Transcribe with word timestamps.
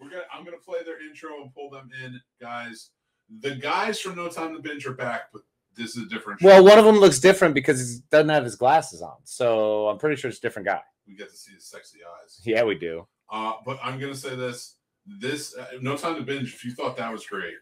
We're 0.00 0.10
gonna. 0.10 0.22
I'm 0.32 0.44
gonna 0.44 0.56
play 0.58 0.78
their 0.84 1.04
intro 1.06 1.42
and 1.42 1.54
pull 1.54 1.70
them 1.70 1.90
in, 2.04 2.20
guys. 2.40 2.90
The 3.40 3.54
guys 3.54 4.00
from 4.00 4.16
No 4.16 4.28
Time 4.28 4.54
to 4.54 4.60
Binge 4.60 4.86
are 4.86 4.94
back, 4.94 5.24
but 5.32 5.42
this 5.76 5.96
is 5.96 6.04
a 6.04 6.08
different. 6.08 6.42
well, 6.42 6.64
one 6.64 6.78
of 6.78 6.84
them 6.84 6.96
looks 6.96 7.18
different 7.20 7.54
because 7.54 7.80
he 7.80 8.00
doesn't 8.10 8.28
have 8.28 8.44
his 8.44 8.56
glasses 8.56 9.02
on. 9.02 9.16
So 9.24 9.88
I'm 9.88 9.98
pretty 9.98 10.16
sure 10.16 10.28
it's 10.28 10.38
a 10.38 10.42
different 10.42 10.66
guy. 10.66 10.80
we 11.06 11.14
get 11.14 11.30
to 11.30 11.36
see 11.36 11.52
his 11.54 11.64
sexy 11.66 11.98
eyes. 12.22 12.40
Yeah, 12.44 12.64
we 12.64 12.74
do. 12.76 13.06
Uh, 13.30 13.54
but 13.64 13.78
I'm 13.82 13.98
gonna 14.00 14.14
say 14.14 14.34
this: 14.34 14.76
this 15.06 15.56
uh, 15.56 15.66
No 15.80 15.96
Time 15.96 16.16
to 16.16 16.22
Binge. 16.22 16.52
If 16.54 16.64
you 16.64 16.72
thought 16.72 16.96
that 16.96 17.12
was 17.12 17.24
great, 17.26 17.54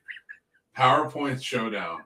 PowerPoint 0.77 1.43
Showdown 1.43 2.03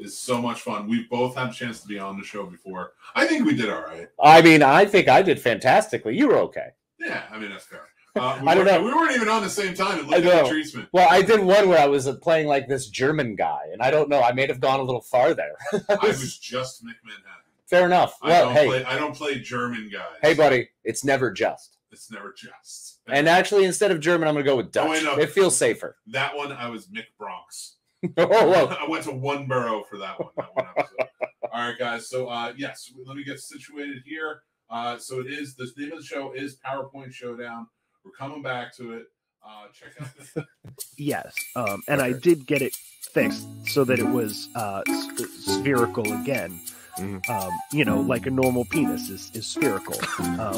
is 0.00 0.18
so 0.18 0.40
much 0.42 0.62
fun. 0.62 0.88
We 0.88 1.04
both 1.04 1.36
had 1.36 1.50
a 1.50 1.52
chance 1.52 1.80
to 1.82 1.86
be 1.86 1.98
on 1.98 2.18
the 2.18 2.24
show 2.24 2.44
before. 2.46 2.92
I 3.14 3.26
think 3.26 3.46
we 3.46 3.54
did 3.54 3.70
all 3.70 3.82
right. 3.82 4.08
I 4.20 4.42
mean, 4.42 4.62
I 4.62 4.84
think 4.86 5.08
I 5.08 5.22
did 5.22 5.40
fantastically. 5.40 6.16
You 6.16 6.28
were 6.28 6.38
okay. 6.38 6.68
Yeah, 6.98 7.22
I 7.30 7.38
mean 7.38 7.50
that's 7.50 7.64
fair. 7.64 7.86
Uh, 8.16 8.38
we 8.42 8.48
I 8.48 8.54
don't 8.54 8.64
know. 8.64 8.82
We 8.82 8.94
weren't 8.94 9.14
even 9.16 9.28
on 9.28 9.42
the 9.42 9.48
same 9.50 9.74
time. 9.74 10.08
I 10.12 10.18
at 10.18 10.24
know. 10.24 10.48
treatment. 10.48 10.88
Well, 10.92 11.08
I 11.10 11.20
did 11.22 11.40
one 11.40 11.68
where 11.68 11.78
I 11.80 11.86
was 11.86 12.06
uh, 12.06 12.14
playing 12.16 12.46
like 12.46 12.68
this 12.68 12.88
German 12.88 13.34
guy, 13.34 13.60
and 13.72 13.82
I 13.82 13.90
don't 13.90 14.08
know. 14.08 14.22
I 14.22 14.32
may 14.32 14.46
have 14.46 14.60
gone 14.60 14.78
a 14.80 14.84
little 14.84 15.00
farther. 15.00 15.50
I 15.72 15.96
was 16.06 16.38
just 16.38 16.84
Mick 16.84 16.94
Manhattan. 17.04 17.42
Fair 17.66 17.86
enough. 17.86 18.16
I 18.22 18.28
Well, 18.28 18.44
don't 18.46 18.54
hey, 18.54 18.66
play. 18.68 18.84
I 18.84 18.96
don't 18.98 19.14
play 19.16 19.40
German 19.40 19.90
guys. 19.92 20.18
hey, 20.22 20.34
buddy, 20.34 20.68
it's 20.84 21.02
never 21.04 21.30
just. 21.32 21.76
It's 21.90 22.10
never 22.10 22.32
just. 22.36 23.00
And 23.08 23.28
actually, 23.28 23.64
instead 23.64 23.90
of 23.90 24.00
German, 24.00 24.28
I'm 24.28 24.34
gonna 24.34 24.44
go 24.44 24.56
with 24.56 24.70
Dutch. 24.70 24.86
Oh, 24.86 24.90
wait, 24.90 25.02
no. 25.02 25.16
It 25.18 25.30
feels 25.30 25.56
safer. 25.56 25.96
that 26.08 26.36
one, 26.36 26.52
I 26.52 26.68
was 26.68 26.86
Mick 26.88 27.06
Bronx. 27.18 27.76
oh, 28.16 28.26
whoa. 28.26 28.66
I 28.80 28.88
went 28.88 29.04
to 29.04 29.12
one 29.12 29.46
borough 29.48 29.82
for 29.90 29.98
that 29.98 30.20
one. 30.20 30.30
That 30.36 30.54
one 30.54 30.66
episode. 30.76 31.08
All 31.52 31.68
right, 31.68 31.78
guys. 31.78 32.08
So, 32.08 32.26
uh, 32.28 32.52
yes, 32.56 32.92
let 33.06 33.16
me 33.16 33.24
get 33.24 33.38
situated 33.40 34.02
here. 34.04 34.42
Uh, 34.70 34.98
so 34.98 35.20
it 35.20 35.26
is 35.26 35.54
the 35.56 35.70
name 35.76 35.92
of 35.92 35.98
the 35.98 36.04
show 36.04 36.32
is 36.32 36.58
PowerPoint 36.64 37.12
Showdown. 37.12 37.66
We're 38.04 38.10
coming 38.12 38.42
back 38.42 38.74
to 38.76 38.92
it. 38.94 39.06
Uh, 39.46 39.66
check 39.72 39.92
out 40.00 40.08
this. 40.16 40.34
Yes, 40.96 41.34
um, 41.56 41.82
and 41.88 42.00
I 42.00 42.12
did 42.12 42.46
get 42.46 42.62
it 42.62 42.74
fixed 43.12 43.46
so 43.66 43.84
that 43.84 43.98
it 43.98 44.06
was 44.08 44.48
uh, 44.54 44.82
s- 44.88 45.08
spherical 45.44 46.10
again. 46.20 46.60
Mhm. 46.98 47.28
Um, 47.28 47.50
you 47.72 47.84
know, 47.84 48.00
like 48.00 48.26
a 48.26 48.30
normal 48.30 48.64
penis 48.64 49.08
is, 49.10 49.30
is 49.34 49.46
spherical. 49.46 49.94
Um, 50.18 50.56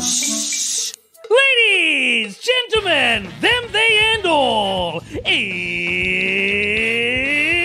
Ladies, 1.28 2.38
gentlemen, 2.38 3.24
them, 3.40 3.64
they, 3.72 3.98
and 4.14 4.26
all, 4.26 5.02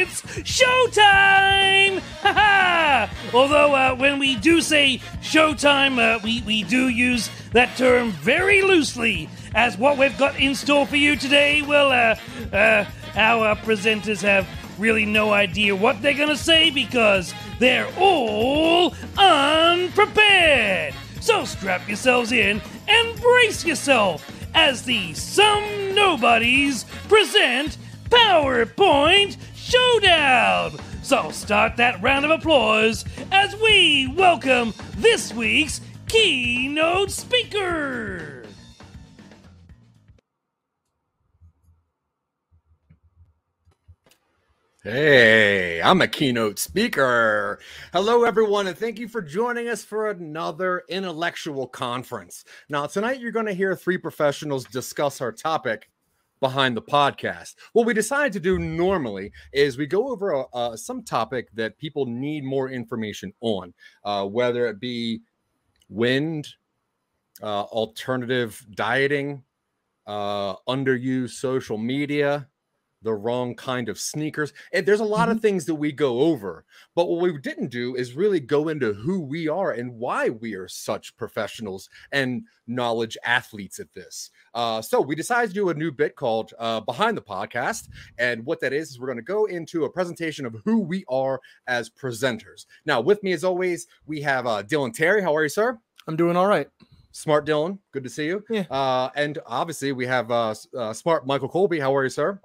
it's 0.02 0.22
showtime! 0.44 2.00
Ha 2.22 2.34
ha! 2.34 3.10
Although, 3.34 3.76
uh, 3.76 3.96
when 3.96 4.18
we 4.20 4.36
do 4.38 4.62
say 4.62 5.00
showtime, 5.22 6.00
uh, 6.00 6.20
we, 6.24 6.42
we 6.42 6.64
do 6.64 6.88
use 6.90 7.30
that 7.54 7.76
term 7.78 8.12
very 8.12 8.62
loosely, 8.62 9.30
as 9.54 9.78
what 9.78 9.98
we've 9.98 10.18
got 10.18 10.40
in 10.40 10.56
store 10.56 10.86
for 10.86 10.96
you 10.96 11.16
today, 11.16 11.62
well, 11.62 11.92
uh, 11.92 12.56
uh, 12.56 12.86
our 13.16 13.56
presenters 13.58 14.22
have 14.22 14.48
really 14.80 15.06
no 15.06 15.32
idea 15.32 15.76
what 15.76 16.02
they're 16.02 16.14
gonna 16.14 16.36
say 16.36 16.72
because 16.72 17.34
they're 17.60 17.90
all 17.98 18.94
unprepared. 19.18 20.94
So 21.20 21.46
strap 21.46 21.88
yourselves 21.88 22.32
in 22.32 22.62
and 22.88 23.22
brace 23.22 23.66
yourself 23.66 24.26
as 24.56 24.84
the 24.84 25.14
Some 25.14 25.94
Nobodies 25.94 26.86
present 27.08 27.78
PowerPoint 28.10 29.38
Showdown. 29.56 30.80
So 31.04 31.32
start 31.32 31.78
that 31.78 32.02
round 32.02 32.26
of 32.26 32.32
applause 32.32 33.06
as 33.32 33.56
we 33.58 34.08
welcome 34.18 34.74
this 34.98 35.34
week's 35.34 35.82
keynote 36.08 37.12
speaker. 37.12 38.31
Hey, 44.84 45.80
I'm 45.80 46.02
a 46.02 46.08
keynote 46.08 46.58
speaker. 46.58 47.60
Hello, 47.94 48.24
everyone, 48.24 48.66
and 48.66 48.76
thank 48.76 48.98
you 48.98 49.08
for 49.08 49.22
joining 49.22 49.68
us 49.68 49.84
for 49.84 50.10
another 50.10 50.82
intellectual 50.90 51.68
conference. 51.68 52.46
Now, 52.68 52.88
tonight 52.88 53.20
you're 53.20 53.32
going 53.32 53.46
to 53.46 53.54
hear 53.54 53.76
three 53.76 54.00
professionals 54.00 54.66
discuss 54.66 55.22
our 55.22 55.32
topic 55.32 55.92
behind 56.40 56.76
the 56.76 56.82
podcast. 56.82 57.58
What 57.74 57.86
we 57.86 57.94
decide 57.94 58.34
to 58.34 58.40
do 58.40 58.58
normally 58.58 59.32
is 59.54 59.78
we 59.78 59.86
go 59.86 60.10
over 60.10 60.46
uh, 60.52 60.76
some 60.76 61.04
topic 61.04 61.50
that 61.54 61.78
people 61.78 62.08
need 62.08 62.44
more 62.44 62.72
information 62.72 63.32
on, 63.40 63.76
uh, 64.04 64.26
whether 64.26 64.66
it 64.66 64.80
be 64.80 65.22
wind, 65.90 66.48
uh, 67.44 67.66
alternative 67.66 68.66
dieting, 68.74 69.44
uh, 70.08 70.56
underused 70.68 71.34
social 71.34 71.78
media, 71.78 72.48
the 73.02 73.14
wrong 73.14 73.56
kind 73.56 73.90
of 73.90 74.00
sneakers. 74.00 74.54
And 74.74 74.86
there's 74.86 75.00
a 75.00 75.06
lot 75.06 75.30
of 75.30 75.42
things 75.42 75.66
that 75.66 75.76
we 75.76 75.92
go 75.92 76.22
over. 76.22 76.66
But 76.96 77.10
what 77.10 77.22
we 77.22 77.38
didn't 77.38 77.70
do 77.70 77.96
is 77.96 78.14
really 78.14 78.40
go 78.40 78.70
into 78.70 78.94
who 78.94 79.20
we 79.22 79.48
are 79.48 79.72
and 79.72 79.94
why 79.96 80.30
we 80.30 80.54
are 80.56 80.68
such 80.68 81.16
professionals 81.18 81.90
and 82.12 82.44
knowledge 82.68 83.18
athletes 83.26 83.80
at 83.80 83.94
this. 83.94 84.30
Uh, 84.54 84.82
so 84.82 85.02
we 85.02 85.16
decided 85.16 85.50
to 85.50 85.54
do 85.54 85.70
a 85.70 85.74
new 85.74 85.92
bit 85.92 86.16
called 86.16 86.54
uh, 86.60 86.80
Behind 86.82 87.18
the 87.18 87.22
Podcast. 87.22 87.90
And 88.18 88.46
what 88.46 88.60
that 88.62 88.74
is, 88.74 88.92
is 88.92 89.00
we're 89.00 89.08
going 89.08 89.18
to 89.18 89.24
go 89.24 89.46
into 89.46 89.86
a 89.86 89.90
presentation 89.90 90.46
of 90.46 90.56
who 90.66 90.80
we 90.80 91.04
are 91.10 91.40
as 91.68 91.90
presenters. 91.90 92.66
Now, 92.86 93.02
with 93.02 93.24
me, 93.24 93.32
as 93.32 93.44
always, 93.44 93.88
we 94.06 94.22
have 94.22 94.46
uh, 94.46 94.64
Dylan 94.64 94.94
Terry. 94.94 95.22
How 95.22 95.36
are 95.36 95.44
you, 95.44 95.50
sir? 95.50 95.80
I'm 96.08 96.16
doing 96.16 96.36
all 96.36 96.48
right. 96.48 96.68
Smart 97.12 97.46
Dylan. 97.46 97.78
Good 97.92 98.04
to 98.04 98.10
see 98.10 98.26
you. 98.26 98.44
Yeah. 98.50 98.64
Uh, 98.70 99.10
and 99.16 99.38
obviously, 99.46 99.92
we 99.92 100.06
have 100.06 100.32
uh, 100.32 100.56
uh, 100.78 100.94
Smart 100.94 101.28
Michael 101.28 101.50
Colby. 101.50 101.80
How 101.80 101.96
are 101.96 102.04
you, 102.04 102.10
sir? 102.10 102.40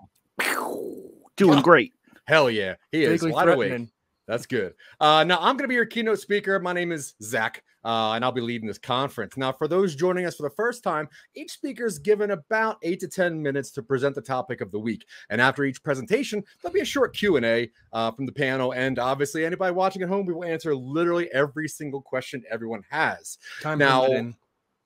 Doing 1.36 1.60
great. 1.62 1.92
Hell 2.26 2.50
yeah. 2.50 2.74
He 2.92 3.04
is 3.04 3.22
wide 3.24 3.48
awake. 3.48 3.88
That's 4.26 4.46
good. 4.46 4.74
Uh, 4.98 5.22
now 5.22 5.36
I'm 5.38 5.56
going 5.56 5.58
to 5.64 5.68
be 5.68 5.74
your 5.74 5.86
keynote 5.86 6.18
speaker. 6.18 6.58
My 6.58 6.72
name 6.72 6.90
is 6.90 7.14
Zach, 7.22 7.62
uh, 7.84 8.10
and 8.14 8.24
I'll 8.24 8.32
be 8.32 8.40
leading 8.40 8.66
this 8.66 8.76
conference. 8.78 9.36
Now, 9.36 9.52
for 9.52 9.68
those 9.68 9.94
joining 9.94 10.26
us 10.26 10.34
for 10.34 10.42
the 10.42 10.54
first 10.56 10.82
time, 10.82 11.08
each 11.36 11.52
speaker 11.52 11.86
is 11.86 12.00
given 12.00 12.32
about 12.32 12.78
eight 12.82 12.98
to 13.00 13.08
ten 13.08 13.40
minutes 13.40 13.70
to 13.72 13.84
present 13.84 14.16
the 14.16 14.20
topic 14.20 14.60
of 14.60 14.72
the 14.72 14.80
week. 14.80 15.06
And 15.30 15.40
after 15.40 15.62
each 15.62 15.80
presentation, 15.80 16.42
there'll 16.60 16.74
be 16.74 16.80
a 16.80 16.84
short 16.84 17.14
Q 17.16 17.36
and 17.36 17.46
A 17.46 17.70
uh, 17.92 18.10
from 18.10 18.26
the 18.26 18.32
panel. 18.32 18.72
And 18.74 18.98
obviously, 18.98 19.44
anybody 19.46 19.72
watching 19.72 20.02
at 20.02 20.08
home, 20.08 20.26
we 20.26 20.32
will 20.34 20.42
answer 20.44 20.74
literally 20.74 21.30
every 21.32 21.68
single 21.68 22.02
question 22.02 22.42
everyone 22.50 22.82
has. 22.90 23.38
Time 23.62 23.78
Now- 23.78 24.08
limited. 24.08 24.34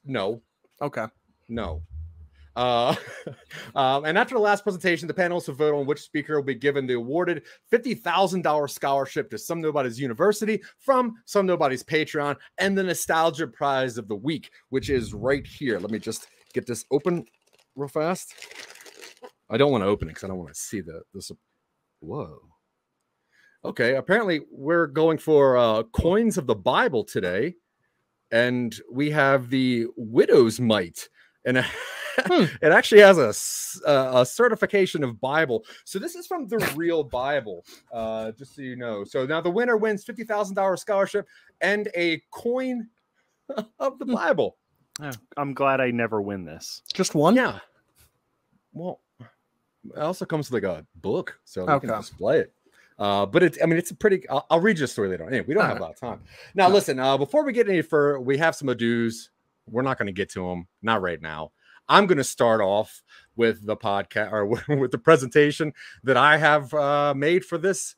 No, 0.05 0.43
Okay. 0.83 1.07
no. 1.49 1.81
Uh, 2.57 2.95
um, 3.75 4.05
and 4.05 4.19
after 4.19 4.35
the 4.35 4.41
last 4.41 4.63
presentation, 4.63 5.09
the 5.09 5.15
panelists 5.15 5.49
will 5.49 5.55
vote 5.55 5.75
on 5.75 5.87
which 5.87 6.01
speaker 6.01 6.37
will 6.37 6.43
be 6.43 6.55
given 6.55 6.87
the 6.87 6.95
awarded 6.95 7.43
$50,000 7.73 8.71
scholarship 8.71 9.31
to 9.31 9.39
Some 9.39 9.61
Nobody's 9.61 10.01
University 10.01 10.61
from 10.79 11.15
Some 11.27 11.47
Nobody's 11.47 11.83
Patreon 11.83 12.37
and 12.59 12.77
the 12.77 12.83
Nostalgia 12.83 13.47
Prize 13.47 13.99
of 13.99 14.09
the 14.09 14.17
Week, 14.17 14.51
which 14.71 14.91
is 14.91 15.15
right 15.15 15.47
here. 15.47 15.79
Let 15.79 15.91
me 15.91 15.99
just 15.99 16.29
get 16.53 16.67
this 16.67 16.85
open 16.91 17.25
real 17.77 17.89
fast. 17.89 18.35
I 19.49 19.57
don't 19.57 19.73
want 19.73 19.83
to 19.83 19.89
open 19.89 20.09
it 20.09 20.13
because 20.13 20.25
I 20.25 20.29
don't 20.29 20.39
want 20.39 20.55
to 20.55 20.61
see 20.61 20.81
the 20.81 21.03
this. 21.13 21.31
Whoa. 22.01 22.39
Okay, 23.65 23.97
apparently 23.97 24.41
we're 24.51 24.87
going 24.87 25.19
for 25.19 25.59
uh, 25.59 25.83
coins 25.93 26.39
of 26.39 26.47
the 26.47 26.55
Bible 26.55 27.05
today, 27.05 27.57
and 28.31 28.75
we 28.91 29.11
have 29.11 29.51
the 29.51 29.87
widow's 29.97 30.61
mite, 30.61 31.09
and 31.45 31.59
a- 31.59 31.67
it 32.63 32.73
actually 32.73 33.01
has 33.01 33.19
a 33.19 33.29
s- 33.29 33.81
uh, 33.87 34.13
a 34.15 34.27
certification 34.27 35.05
of 35.05 35.21
Bible. 35.21 35.65
So 35.85 35.99
this 35.99 36.15
is 36.15 36.27
from 36.27 36.47
the 36.49 36.59
real 36.77 37.03
Bible, 37.05 37.65
uh, 37.93 38.33
just 38.33 38.55
so 38.57 38.63
you 38.63 38.77
know. 38.77 39.05
So 39.05 39.27
now 39.27 39.41
the 39.41 39.51
winner 39.51 39.77
wins 39.77 40.05
fifty 40.05 40.25
thousand 40.25 40.55
dollars 40.57 40.81
scholarship 40.81 41.27
and 41.61 41.89
a 41.97 42.23
coin 42.31 42.89
of 43.79 43.99
the 43.99 44.07
Bible. 44.07 44.57
I'm 45.37 45.55
glad 45.55 45.81
I 45.81 45.91
never 45.91 46.21
win 46.21 46.45
this. 46.45 46.83
Just 46.93 47.15
one? 47.15 47.35
Yeah. 47.37 47.59
Well, 48.73 49.01
it 49.21 49.99
also 49.99 50.25
comes 50.27 50.51
with 50.51 50.63
like 50.63 50.71
a 50.71 50.87
book, 50.97 51.39
so 51.45 51.63
you 51.63 51.81
can 51.81 51.89
display 52.01 52.41
it. 52.41 52.53
Uh, 52.99 53.25
but 53.25 53.43
it's, 53.43 53.57
I 53.63 53.67
mean, 53.67 53.79
it's 53.79 53.91
a 53.91 53.95
pretty, 53.95 54.29
I'll, 54.29 54.47
I'll 54.51 54.61
read 54.61 54.79
you 54.79 54.85
a 54.85 54.89
story 54.89 55.09
later 55.09 55.25
on. 55.25 55.31
Anyway, 55.31 55.47
we 55.49 55.55
don't 55.55 55.65
have 55.65 55.79
a 55.79 55.81
lot 55.81 55.93
of 55.93 55.99
time. 55.99 56.21
Now, 56.55 56.69
No. 56.69 56.75
listen, 56.75 56.99
uh, 56.99 57.17
before 57.17 57.45
we 57.47 57.53
get 57.55 57.67
any 57.67 57.81
further, 57.81 58.21
we 58.21 58.37
have 58.37 58.55
some 58.55 58.69
ados. 58.69 59.31
We're 59.67 59.81
not 59.81 59.97
going 59.97 60.07
to 60.07 60.13
get 60.13 60.29
to 60.33 60.47
them, 60.47 60.69
not 60.83 61.01
right 61.01 61.21
now. 61.23 61.53
I'm 61.91 62.07
going 62.07 62.17
to 62.19 62.25
start 62.25 62.61
off 62.63 63.03
with 63.37 63.67
the 63.67 63.77
podcast 63.77 64.33
or 64.33 64.47
with 64.79 64.91
the 64.93 64.99
presentation 64.99 65.75
that 66.05 66.17
I 66.17 66.39
have 66.39 66.73
uh, 66.73 67.13
made 67.15 67.45
for 67.45 67.59
this 67.59 67.97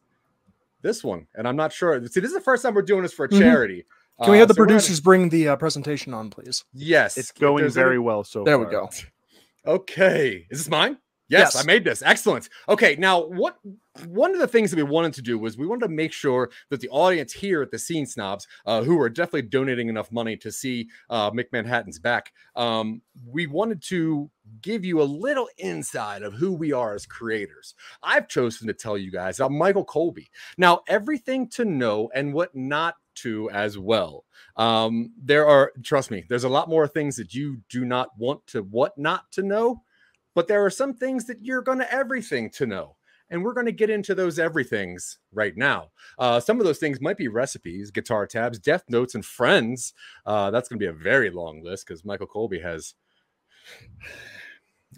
this 0.81 1.05
one, 1.05 1.29
and 1.37 1.47
I'm 1.47 1.55
not 1.55 1.73
sure. 1.73 1.95
See, 2.09 2.19
this 2.19 2.31
is 2.31 2.35
the 2.35 2.41
first 2.41 2.65
time 2.65 2.75
we're 2.75 2.83
doing 2.83 3.03
this 3.03 3.13
for 3.13 3.27
a 3.27 3.29
Mhm. 3.29 3.39
charity. 3.39 3.85
Can 4.21 4.33
we 4.33 4.39
Uh, 4.39 4.41
have 4.41 4.49
the 4.49 4.55
so 4.55 4.61
we're 4.63 4.67
gonna- 4.67 4.79
producers 4.81 5.01
bring 5.01 5.29
the 5.29 5.49
uh, 5.49 5.57
presentation 5.57 6.13
on, 6.13 6.29
please? 6.31 6.65
Yes, 6.75 7.17
It's 7.17 7.31
going 7.33 7.59
there's 7.63 7.77
any- 7.77 7.85
very 7.85 7.99
well 8.01 8.25
so 8.25 8.43
There 8.45 8.59
we 8.59 8.67
go. 8.67 8.89
Okay, 9.67 10.47
is 10.51 10.59
this 10.59 10.69
mine? 10.69 10.99
Yes, 11.33 11.55
Yes. 11.55 11.65
I 11.65 11.67
made 11.67 11.83
this. 11.85 12.03
Excellent. 12.03 12.49
Okay, 12.69 12.95
now 12.97 13.25
what 13.25 13.59
one 14.07 14.33
of 14.33 14.39
the 14.39 14.47
things 14.47 14.71
that 14.71 14.77
we 14.77 14.83
wanted 14.83 15.15
to 15.15 15.23
do 15.23 15.39
was 15.39 15.57
we 15.57 15.67
wanted 15.67 15.87
to 15.87 15.93
make 15.93 16.13
sure 16.13 16.51
that 16.71 16.81
the 16.81 16.89
audience 16.91 17.33
here 17.33 17.63
at 17.63 17.71
the 17.71 17.79
Scene 17.79 18.07
Snobs, 18.07 18.47
uh, 18.67 18.83
who 18.83 19.01
are 19.01 19.09
definitely 19.09 19.43
donating 19.43 19.89
enough 19.89 20.13
money 20.13 20.37
to 20.37 20.53
see 20.53 20.89
uh, 21.11 21.31
McManhattan's 21.31 21.99
back, 21.99 22.33
um, 22.55 23.01
we 23.27 23.47
wanted 23.47 23.83
to 23.85 24.31
give 24.61 24.85
you 24.85 25.01
a 25.01 25.05
little 25.05 25.49
inside 25.59 26.23
of 26.23 26.35
who 26.35 26.53
we 26.53 26.73
are 26.73 26.95
as 26.95 27.07
creators. 27.07 27.75
I've 28.03 28.29
chosen 28.29 28.67
to 28.67 28.75
tell 28.75 28.99
you 28.99 29.11
guys 29.11 29.41
about 29.41 29.53
Michael 29.53 29.85
Colby. 29.85 30.31
Now, 30.59 30.81
everything 30.89 31.49
to 31.51 31.65
know 31.65 32.11
and 32.15 32.35
what 32.35 32.55
not 32.55 32.97
to 33.15 33.51
as 33.51 33.79
well. 33.79 34.25
Um, 34.57 35.13
there 35.23 35.47
are, 35.47 35.73
trust 35.83 36.11
me, 36.11 36.25
there's 36.29 36.45
a 36.45 36.49
lot 36.49 36.69
more 36.69 36.87
things 36.87 37.17
that 37.17 37.35
you 37.35 37.59
do 37.69 37.85
not 37.85 38.11
want 38.19 38.47
to 38.49 38.63
what 38.63 38.97
not 38.99 39.31
to 39.33 39.43
know 39.43 39.83
but 40.35 40.49
there 40.49 40.65
are 40.65 40.71
some 40.71 40.95
things 40.95 41.27
that 41.27 41.43
you're 41.43 41.63
going 41.63 41.79
to 41.79 41.93
everything 41.93 42.51
to 42.51 42.67
know 42.67 42.97
and 43.33 43.43
we're 43.43 43.55
going 43.55 43.67
to 43.67 43.73
get 43.73 43.91
into 43.91 44.15
those 44.15 44.39
everythings 44.39 45.19
right 45.33 45.57
now. 45.57 45.91
Uh, 46.19 46.39
some 46.39 46.61
of 46.61 46.67
those 46.67 46.79
things 46.79 47.01
might 47.01 47.17
be 47.17 47.29
recipes 47.29 47.91
guitar 47.91 48.27
tabs 48.27 48.59
death 48.59 48.85
notes 48.89 49.15
and 49.15 49.25
friends. 49.25 49.95
Uh, 50.27 50.51
that's 50.51 50.69
going 50.69 50.79
to 50.79 50.85
be 50.85 50.89
a 50.89 50.93
very 50.93 51.31
long 51.31 51.65
list 51.65 51.87
because 51.87 52.05
michael 52.05 52.27
colby 52.27 52.61
has 52.61 52.95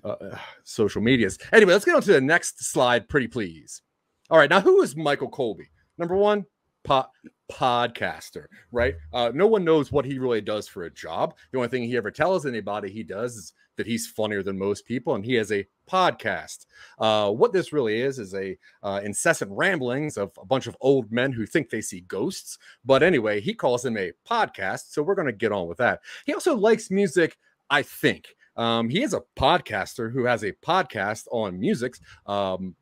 uh, 0.04 0.08
uh, 0.08 0.38
social 0.64 1.00
medias. 1.00 1.38
Anyway 1.52 1.72
let's 1.72 1.84
get 1.84 1.94
on 1.94 2.02
to 2.02 2.12
the 2.12 2.20
next 2.20 2.64
slide 2.64 3.08
pretty 3.08 3.28
please. 3.28 3.82
All 4.28 4.38
right 4.38 4.50
now 4.50 4.60
who 4.60 4.82
is 4.82 4.96
michael 4.96 5.28
colby? 5.28 5.68
Number 5.96 6.16
one 6.16 6.44
po- 6.82 7.06
podcaster 7.52 8.46
right? 8.72 8.96
Uh, 9.12 9.30
no 9.32 9.46
one 9.46 9.64
knows 9.64 9.92
what 9.92 10.04
he 10.04 10.18
really 10.18 10.40
does 10.40 10.66
for 10.66 10.84
a 10.84 10.90
job. 10.90 11.34
The 11.52 11.58
only 11.58 11.68
thing 11.68 11.84
he 11.84 11.96
ever 11.96 12.10
tells 12.10 12.46
anybody 12.46 12.90
he 12.90 13.04
does 13.04 13.36
is 13.36 13.52
that 13.76 13.86
he's 13.86 14.06
funnier 14.06 14.42
than 14.42 14.58
most 14.58 14.86
people 14.86 15.14
and 15.14 15.24
he 15.24 15.34
has 15.34 15.52
a 15.52 15.66
podcast. 15.90 16.66
Uh, 16.98 17.30
what 17.30 17.52
this 17.52 17.72
really 17.72 18.00
is 18.00 18.18
is 18.18 18.34
a 18.34 18.56
uh, 18.82 19.00
incessant 19.04 19.50
ramblings 19.52 20.16
of 20.16 20.30
a 20.40 20.46
bunch 20.46 20.66
of 20.66 20.76
old 20.80 21.10
men 21.12 21.32
who 21.32 21.46
think 21.46 21.70
they 21.70 21.80
see 21.80 22.00
ghosts. 22.02 22.58
But 22.84 23.02
anyway 23.02 23.40
he 23.40 23.54
calls 23.54 23.84
him 23.84 23.96
a 23.96 24.12
podcast 24.28 24.90
so 24.90 25.02
we're 25.02 25.14
going 25.14 25.26
to 25.26 25.32
get 25.32 25.52
on 25.52 25.66
with 25.66 25.78
that. 25.78 26.00
He 26.26 26.34
also 26.34 26.56
likes 26.56 26.90
music 26.90 27.36
i 27.70 27.82
think. 27.82 28.36
Um, 28.56 28.88
he 28.88 29.02
is 29.02 29.14
a 29.14 29.22
podcaster 29.36 30.12
who 30.12 30.24
has 30.24 30.44
a 30.44 30.52
podcast 30.52 31.26
on 31.32 31.58
music. 31.58 31.96
Um, 32.26 32.76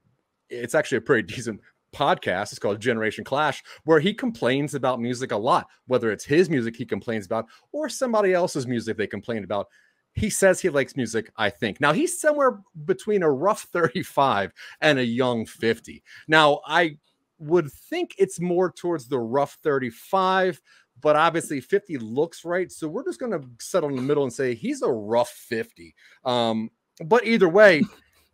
it's 0.50 0.74
actually 0.74 0.98
a 0.98 1.02
pretty 1.02 1.22
decent 1.34 1.60
podcast. 1.94 2.52
It's 2.52 2.58
called 2.58 2.80
Generation 2.80 3.24
Clash, 3.24 3.62
where 3.84 4.00
he 4.00 4.12
complains 4.12 4.74
about 4.74 5.00
music 5.00 5.32
a 5.32 5.36
lot, 5.36 5.66
whether 5.86 6.10
it's 6.10 6.24
his 6.24 6.50
music 6.50 6.76
he 6.76 6.84
complains 6.84 7.26
about 7.26 7.46
or 7.72 7.88
somebody 7.88 8.34
else's 8.34 8.66
music 8.66 8.96
they 8.96 9.06
complain 9.06 9.44
about. 9.44 9.68
He 10.14 10.28
says 10.28 10.60
he 10.60 10.68
likes 10.68 10.96
music, 10.96 11.30
I 11.36 11.50
think. 11.50 11.80
Now, 11.80 11.92
he's 11.92 12.20
somewhere 12.20 12.60
between 12.84 13.22
a 13.22 13.30
rough 13.30 13.62
35 13.62 14.52
and 14.80 14.98
a 14.98 15.04
young 15.04 15.46
50. 15.46 16.02
Now, 16.28 16.60
I 16.66 16.98
would 17.38 17.72
think 17.72 18.14
it's 18.18 18.40
more 18.40 18.70
towards 18.70 19.08
the 19.08 19.18
rough 19.18 19.58
35, 19.62 20.60
but 21.00 21.16
obviously 21.16 21.60
50 21.60 21.98
looks 21.98 22.44
right. 22.44 22.70
So 22.70 22.88
we're 22.88 23.04
just 23.04 23.20
going 23.20 23.32
to 23.32 23.48
settle 23.58 23.88
in 23.88 23.96
the 23.96 24.02
middle 24.02 24.22
and 24.22 24.32
say 24.32 24.54
he's 24.54 24.82
a 24.82 24.90
rough 24.90 25.30
50. 25.30 25.94
Um, 26.24 26.70
but 27.04 27.26
either 27.26 27.48
way, 27.48 27.82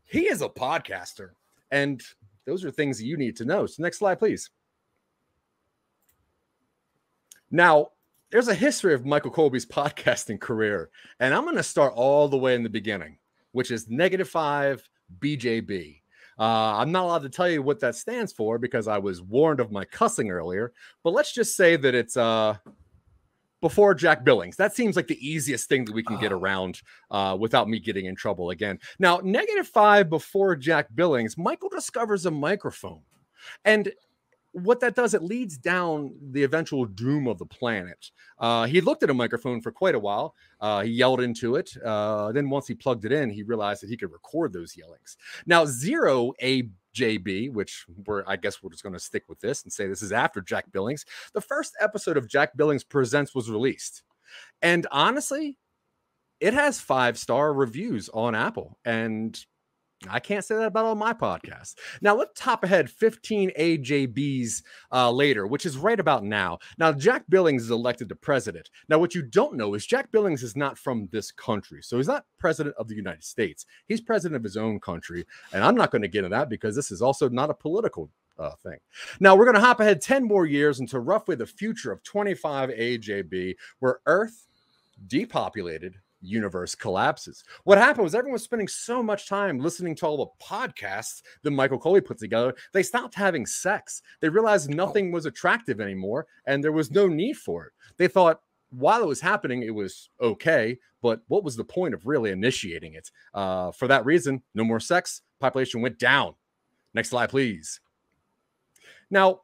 he 0.05 0.27
is 0.27 0.43
a 0.43 0.49
podcaster. 0.49 1.31
And 1.71 2.03
those 2.45 2.65
are 2.65 2.71
things 2.71 3.03
you 3.03 3.17
need 3.17 3.37
to 3.37 3.45
know. 3.45 3.67
So, 3.67 3.83
next 3.83 3.99
slide, 3.99 4.19
please. 4.19 4.51
Now, 7.51 7.89
there's 8.31 8.49
a 8.49 8.55
history 8.55 8.95
of 8.95 9.07
Michael 9.07 9.31
Colby's 9.31 9.67
podcasting 9.67 10.41
career, 10.41 10.91
and 11.21 11.35
I'm 11.35 11.45
going 11.45 11.57
to 11.57 11.63
start 11.63 11.93
all 11.95 12.29
the 12.29 12.37
way 12.37 12.55
in 12.55 12.63
the 12.63 12.69
beginning, 12.69 13.19
which 13.53 13.71
is 13.71 13.89
negative 13.89 14.29
five 14.29 14.83
BJB. 15.21 16.01
Uh, 16.39 16.77
I'm 16.77 16.93
not 16.93 17.05
allowed 17.05 17.23
to 17.23 17.29
tell 17.31 17.49
you 17.49 17.63
what 17.63 17.81
that 17.81 17.97
stands 17.97 18.33
for 18.33 18.59
because 18.59 18.87
I 18.87 18.99
was 18.99 19.21
warned 19.23 19.59
of 19.61 19.73
my 19.73 19.85
cussing 19.85 20.31
earlier, 20.31 20.73
but 21.03 21.13
let's 21.13 21.33
just 21.33 21.57
say 21.57 21.75
that 21.77 21.95
it's 21.97 22.17
uh, 22.17 22.57
before 23.61 23.93
Jack 23.95 24.23
Billings. 24.25 24.55
That 24.57 24.73
seems 24.77 24.95
like 24.95 25.09
the 25.09 25.27
easiest 25.27 25.69
thing 25.69 25.85
that 25.87 25.95
we 25.95 26.05
can 26.05 26.21
get 26.21 26.33
Oh. 26.33 26.39
around 26.39 26.81
uh, 27.11 27.37
without 27.41 27.69
me 27.69 27.81
getting 27.81 28.07
in 28.07 28.15
trouble 28.15 28.51
again. 28.51 28.79
Now, 29.01 29.21
negative 29.25 29.67
five 29.67 30.09
before 30.09 30.55
Jack 30.55 30.87
Billings, 30.95 31.37
Michael 31.37 31.71
discovers 31.71 32.25
a 32.27 32.31
microphone. 32.31 33.01
And 33.65 33.91
what 34.53 34.81
that 34.81 34.95
does, 34.95 35.15
it 35.15 35.23
leads 35.23 35.59
down 35.59 36.15
the 36.31 36.43
eventual 36.43 36.85
doom 36.87 37.27
of 37.27 37.39
the 37.39 37.47
planet. 37.47 38.11
Uh, 38.39 38.67
he 38.67 38.81
looked 38.81 39.03
at 39.03 39.11
a 39.11 39.15
microphone 39.15 39.61
for 39.61 39.71
quite 39.71 39.95
a 39.95 39.99
while. 39.99 40.35
Uh, 40.61 40.83
he 40.83 40.91
yelled 40.91 41.21
into 41.21 41.57
it. 41.57 41.71
Uh, 41.85 42.33
then, 42.33 42.49
once 42.51 42.67
he 42.67 42.75
plugged 42.75 43.05
it 43.05 43.13
in, 43.13 43.31
he 43.31 43.43
realized 43.43 43.83
that 43.83 43.91
he 43.91 43.97
could 43.97 44.13
record 44.13 44.53
those 44.53 44.77
yellings. 44.77 45.17
Now, 45.47 45.65
zero 45.67 46.33
AJB, 46.43 47.53
which 47.53 47.85
we're, 48.07 48.25
I 48.27 48.37
guess 48.37 48.63
we're 48.63 48.71
just 48.71 48.83
going 48.83 48.95
to 48.95 49.01
stick 49.01 49.25
with 49.29 49.41
this 49.41 49.63
and 49.63 49.73
say 49.73 49.87
this 49.87 50.03
is 50.03 50.13
after 50.13 50.41
Jack 50.41 50.73
Billings. 50.73 51.05
The 51.35 51.41
first 51.41 51.75
episode 51.81 52.17
of 52.17 52.29
Jack 52.29 52.57
Billings 52.57 52.85
Presents 52.85 53.35
was 53.35 53.51
released. 53.51 54.03
And 54.63 54.87
honestly, 54.91 55.57
it 56.41 56.55
has 56.55 56.81
five 56.81 57.19
star 57.19 57.53
reviews 57.53 58.09
on 58.13 58.35
Apple. 58.35 58.79
And 58.85 59.39
I 60.09 60.21
can't 60.21 60.45
say 60.45 60.55
that 60.55 60.67
about 60.67 60.85
all 60.85 60.95
my 60.95 61.13
podcasts. 61.13 61.75
Now 62.01 62.15
let's 62.15 62.39
top 62.41 62.63
ahead 62.63 62.89
15 62.89 63.51
AJBs 63.59 64.63
uh, 64.93 65.11
later, 65.11 65.47
which 65.47 65.67
is 65.67 65.77
right 65.77 65.99
about 65.99 66.23
now. 66.23 66.59
Now, 66.79 66.93
Jack 66.93 67.25
Billings 67.29 67.65
is 67.65 67.71
elected 67.71 68.09
to 68.11 68.15
president. 68.15 68.71
Now, 68.89 68.99
what 68.99 69.15
you 69.15 69.23
don't 69.23 69.57
know 69.57 69.75
is 69.75 69.87
Jack 69.87 70.13
Billings 70.13 70.45
is 70.45 70.55
not 70.55 70.79
from 70.79 71.09
this 71.11 71.33
country. 71.33 71.83
So 71.83 71.97
he's 71.97 72.07
not 72.07 72.27
president 72.39 72.77
of 72.77 72.87
the 72.87 72.95
United 72.95 73.25
States. 73.25 73.67
He's 73.89 74.01
president 74.01 74.37
of 74.37 74.45
his 74.45 74.57
own 74.57 74.79
country. 74.79 75.25
And 75.53 75.65
I'm 75.65 75.75
not 75.75 75.91
going 75.91 76.03
to 76.03 76.09
get 76.09 76.25
into 76.25 76.37
that 76.37 76.49
because 76.49 76.77
this 76.77 76.93
is 76.93 77.03
also 77.03 77.29
not 77.29 77.51
a 77.51 77.55
political 77.55 78.09
uh, 78.39 78.55
thing. 78.63 78.79
Now, 79.19 79.35
we're 79.35 79.47
going 79.47 79.57
to 79.57 79.61
hop 79.61 79.81
ahead 79.81 80.01
10 80.01 80.23
more 80.23 80.47
years 80.47 80.79
into 80.79 81.01
roughly 81.01 81.35
the 81.35 81.47
future 81.47 81.91
of 81.91 82.05
25 82.05 82.71
AJB, 82.71 83.57
where 83.81 83.99
Earth 84.07 84.47
depopulated 85.09 85.97
universe 86.21 86.75
collapses. 86.75 87.45
What 87.65 87.79
happened 87.79 88.05
was 88.05 88.15
everyone 88.15 88.35
was 88.35 88.43
spending 88.43 88.69
so 88.69 89.03
much 89.03 89.29
time 89.29 89.59
listening 89.59 89.95
to 89.97 90.07
all 90.07 90.17
the 90.17 90.45
podcasts 90.45 91.23
that 91.43 91.51
Michael 91.51 91.79
Colby 91.79 92.01
put 92.01 92.19
together, 92.19 92.55
they 92.73 92.83
stopped 92.83 93.15
having 93.15 93.47
sex. 93.47 94.03
They 94.21 94.29
realized 94.29 94.71
nothing 94.71 95.13
was 95.13 95.27
attractive 95.27 95.81
anymore 95.81 96.27
and 96.47 96.63
there 96.63 96.73
was 96.73 96.91
no 96.91 97.07
need 97.07 97.37
for 97.37 97.67
it. 97.67 97.73
They 97.97 98.09
thought 98.09 98.41
while 98.71 99.03
it 99.03 99.09
was 99.09 99.21
happening, 99.21 99.63
it 99.63 99.75
was 99.75 100.11
okay, 100.21 100.79
but 101.01 101.21
what 101.29 101.45
was 101.45 101.57
the 101.57 101.65
point 101.65 101.95
of 101.95 102.07
really 102.07 102.31
initiating 102.31 102.95
it? 102.95 103.11
Uh, 103.33 103.73
for 103.73 103.89
that 103.89 104.05
reason, 104.05 104.43
no 104.55 104.65
more 104.65 104.81
sex, 104.81 105.23
population 105.41 105.81
went 105.81 105.99
down. 105.99 106.35
Next 106.95 107.11
slide, 107.11 107.31
please. 107.31 107.81
Now, 109.11 109.41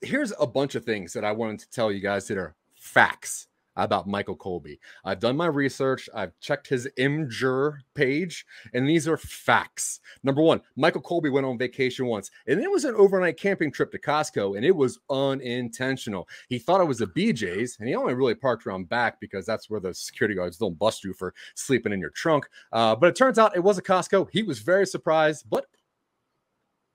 here's 0.00 0.32
a 0.38 0.46
bunch 0.46 0.74
of 0.74 0.84
things 0.84 1.12
that 1.14 1.24
I 1.24 1.32
wanted 1.32 1.60
to 1.60 1.70
tell 1.70 1.90
you 1.90 2.00
guys 2.00 2.28
that 2.28 2.38
are 2.38 2.54
facts 2.76 3.48
about 3.76 4.06
Michael 4.06 4.36
Colby. 4.36 4.78
I've 5.04 5.20
done 5.20 5.36
my 5.36 5.46
research, 5.46 6.08
I've 6.14 6.38
checked 6.40 6.68
his 6.68 6.88
Imgur 6.98 7.78
page, 7.94 8.44
and 8.74 8.88
these 8.88 9.08
are 9.08 9.16
facts. 9.16 10.00
Number 10.22 10.42
one, 10.42 10.60
Michael 10.76 11.00
Colby 11.00 11.30
went 11.30 11.46
on 11.46 11.58
vacation 11.58 12.06
once, 12.06 12.30
and 12.46 12.60
it 12.60 12.70
was 12.70 12.84
an 12.84 12.94
overnight 12.94 13.38
camping 13.38 13.72
trip 13.72 13.90
to 13.92 13.98
Costco, 13.98 14.56
and 14.56 14.64
it 14.64 14.74
was 14.74 14.98
unintentional. 15.10 16.28
He 16.48 16.58
thought 16.58 16.80
it 16.80 16.88
was 16.88 17.00
a 17.00 17.06
BJ's, 17.06 17.76
and 17.78 17.88
he 17.88 17.94
only 17.94 18.14
really 18.14 18.34
parked 18.34 18.66
around 18.66 18.88
back 18.88 19.20
because 19.20 19.46
that's 19.46 19.70
where 19.70 19.80
the 19.80 19.94
security 19.94 20.34
guards 20.34 20.58
don't 20.58 20.78
bust 20.78 21.04
you 21.04 21.12
for 21.14 21.34
sleeping 21.54 21.92
in 21.92 22.00
your 22.00 22.10
trunk. 22.10 22.48
Uh, 22.72 22.94
but 22.94 23.08
it 23.08 23.16
turns 23.16 23.38
out 23.38 23.56
it 23.56 23.60
was 23.60 23.78
a 23.78 23.82
Costco. 23.82 24.28
He 24.30 24.42
was 24.42 24.60
very 24.60 24.86
surprised, 24.86 25.46
but 25.48 25.66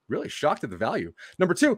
really 0.10 0.30
shocked 0.30 0.64
at 0.64 0.70
the 0.70 0.78
value. 0.78 1.14
Number 1.40 1.54
two, 1.54 1.78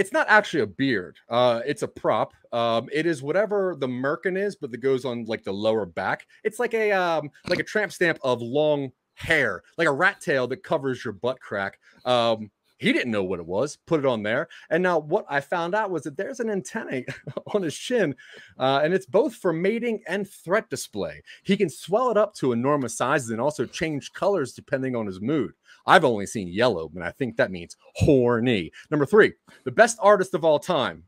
it's 0.00 0.12
not 0.12 0.26
actually 0.30 0.60
a 0.60 0.66
beard. 0.66 1.18
Uh, 1.28 1.60
it's 1.66 1.82
a 1.82 1.88
prop. 1.88 2.32
Um, 2.52 2.88
it 2.90 3.04
is 3.04 3.22
whatever 3.22 3.76
the 3.78 3.86
merkin 3.86 4.38
is, 4.38 4.56
but 4.56 4.70
that 4.70 4.78
goes 4.78 5.04
on 5.04 5.26
like 5.26 5.44
the 5.44 5.52
lower 5.52 5.84
back. 5.84 6.26
It's 6.42 6.58
like 6.58 6.72
a 6.72 6.90
um, 6.92 7.30
like 7.48 7.58
a 7.58 7.64
tramp 7.64 7.92
stamp 7.92 8.18
of 8.22 8.40
long 8.40 8.92
hair, 9.12 9.62
like 9.76 9.86
a 9.86 9.92
rat 9.92 10.18
tail 10.22 10.46
that 10.48 10.62
covers 10.62 11.04
your 11.04 11.12
butt 11.12 11.38
crack. 11.38 11.78
Um, 12.06 12.50
he 12.78 12.94
didn't 12.94 13.12
know 13.12 13.24
what 13.24 13.40
it 13.40 13.46
was. 13.46 13.76
Put 13.86 14.00
it 14.00 14.06
on 14.06 14.22
there, 14.22 14.48
and 14.70 14.82
now 14.82 15.00
what 15.00 15.26
I 15.28 15.42
found 15.42 15.74
out 15.74 15.90
was 15.90 16.04
that 16.04 16.16
there's 16.16 16.40
an 16.40 16.48
antenna 16.48 17.02
on 17.54 17.60
his 17.60 17.76
chin, 17.76 18.16
uh, 18.58 18.80
and 18.82 18.94
it's 18.94 19.04
both 19.04 19.34
for 19.34 19.52
mating 19.52 20.00
and 20.08 20.26
threat 20.26 20.70
display. 20.70 21.22
He 21.42 21.58
can 21.58 21.68
swell 21.68 22.10
it 22.10 22.16
up 22.16 22.32
to 22.36 22.52
enormous 22.52 22.96
sizes 22.96 23.28
and 23.28 23.40
also 23.40 23.66
change 23.66 24.14
colors 24.14 24.54
depending 24.54 24.96
on 24.96 25.04
his 25.04 25.20
mood. 25.20 25.52
I've 25.86 26.04
only 26.04 26.26
seen 26.26 26.48
yellow, 26.48 26.90
and 26.94 27.04
I 27.04 27.10
think 27.10 27.36
that 27.36 27.50
means 27.50 27.76
horny. 27.94 28.70
Number 28.90 29.06
three, 29.06 29.32
the 29.64 29.70
best 29.70 29.98
artist 30.00 30.34
of 30.34 30.44
all 30.44 30.58
time. 30.58 31.04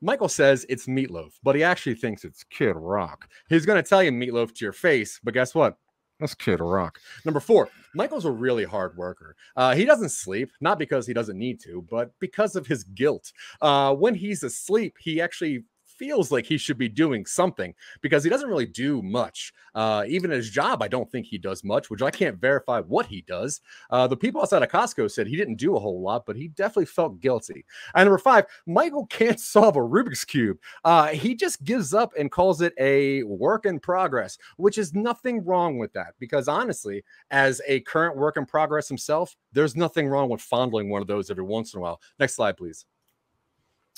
Michael 0.00 0.28
says 0.28 0.66
it's 0.68 0.86
Meatloaf, 0.86 1.32
but 1.44 1.54
he 1.54 1.62
actually 1.62 1.94
thinks 1.94 2.24
it's 2.24 2.42
Kid 2.44 2.74
Rock. 2.74 3.28
He's 3.48 3.64
going 3.64 3.80
to 3.80 3.88
tell 3.88 4.02
you 4.02 4.10
Meatloaf 4.10 4.52
to 4.54 4.64
your 4.64 4.72
face, 4.72 5.20
but 5.22 5.32
guess 5.32 5.54
what? 5.54 5.78
That's 6.18 6.34
Kid 6.34 6.60
Rock. 6.60 7.00
Number 7.24 7.40
four, 7.40 7.68
Michael's 7.94 8.24
a 8.24 8.30
really 8.30 8.64
hard 8.64 8.96
worker. 8.96 9.36
Uh, 9.56 9.74
he 9.74 9.84
doesn't 9.84 10.10
sleep, 10.10 10.50
not 10.60 10.78
because 10.78 11.06
he 11.06 11.12
doesn't 11.12 11.38
need 11.38 11.60
to, 11.60 11.86
but 11.90 12.12
because 12.20 12.56
of 12.56 12.66
his 12.66 12.84
guilt. 12.84 13.32
Uh, 13.60 13.94
when 13.94 14.14
he's 14.14 14.42
asleep, 14.42 14.96
he 15.00 15.20
actually 15.20 15.64
feels 16.02 16.32
like 16.32 16.44
he 16.44 16.58
should 16.58 16.78
be 16.78 16.88
doing 16.88 17.24
something 17.24 17.72
because 18.00 18.24
he 18.24 18.30
doesn't 18.30 18.48
really 18.48 18.66
do 18.66 19.00
much. 19.02 19.52
Uh, 19.72 20.02
even 20.08 20.32
his 20.32 20.50
job, 20.50 20.82
I 20.82 20.88
don't 20.88 21.08
think 21.08 21.26
he 21.26 21.38
does 21.38 21.62
much, 21.62 21.90
which 21.90 22.02
I 22.02 22.10
can't 22.10 22.40
verify 22.40 22.80
what 22.80 23.06
he 23.06 23.20
does. 23.22 23.60
Uh, 23.88 24.08
the 24.08 24.16
people 24.16 24.42
outside 24.42 24.64
of 24.64 24.68
Costco 24.68 25.08
said 25.08 25.28
he 25.28 25.36
didn't 25.36 25.60
do 25.60 25.76
a 25.76 25.78
whole 25.78 26.02
lot, 26.02 26.26
but 26.26 26.34
he 26.34 26.48
definitely 26.48 26.86
felt 26.86 27.20
guilty. 27.20 27.64
And 27.94 28.06
number 28.06 28.18
five, 28.18 28.46
Michael 28.66 29.06
can't 29.06 29.38
solve 29.54 29.76
a 29.76 29.78
Rubik's 29.78 30.24
Cube. 30.24 30.58
Uh, 30.84 31.06
he 31.10 31.36
just 31.36 31.62
gives 31.62 31.94
up 31.94 32.12
and 32.18 32.32
calls 32.32 32.62
it 32.62 32.74
a 32.80 33.22
work 33.22 33.64
in 33.64 33.78
progress, 33.78 34.38
which 34.56 34.78
is 34.78 34.94
nothing 34.94 35.44
wrong 35.44 35.78
with 35.78 35.92
that 35.92 36.14
because 36.18 36.48
honestly, 36.48 37.04
as 37.30 37.62
a 37.68 37.78
current 37.82 38.16
work 38.16 38.36
in 38.36 38.44
progress 38.44 38.88
himself, 38.88 39.36
there's 39.52 39.76
nothing 39.76 40.08
wrong 40.08 40.28
with 40.28 40.40
fondling 40.40 40.90
one 40.90 41.00
of 41.00 41.06
those 41.06 41.30
every 41.30 41.44
once 41.44 41.74
in 41.74 41.78
a 41.78 41.80
while. 41.80 42.00
Next 42.18 42.34
slide, 42.34 42.56
please. 42.56 42.86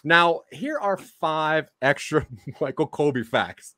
Now, 0.04 0.42
here 0.52 0.78
are 0.78 0.98
five 0.98 1.70
extra 1.80 2.26
Michael 2.60 2.86
Colby 2.86 3.22
facts. 3.22 3.74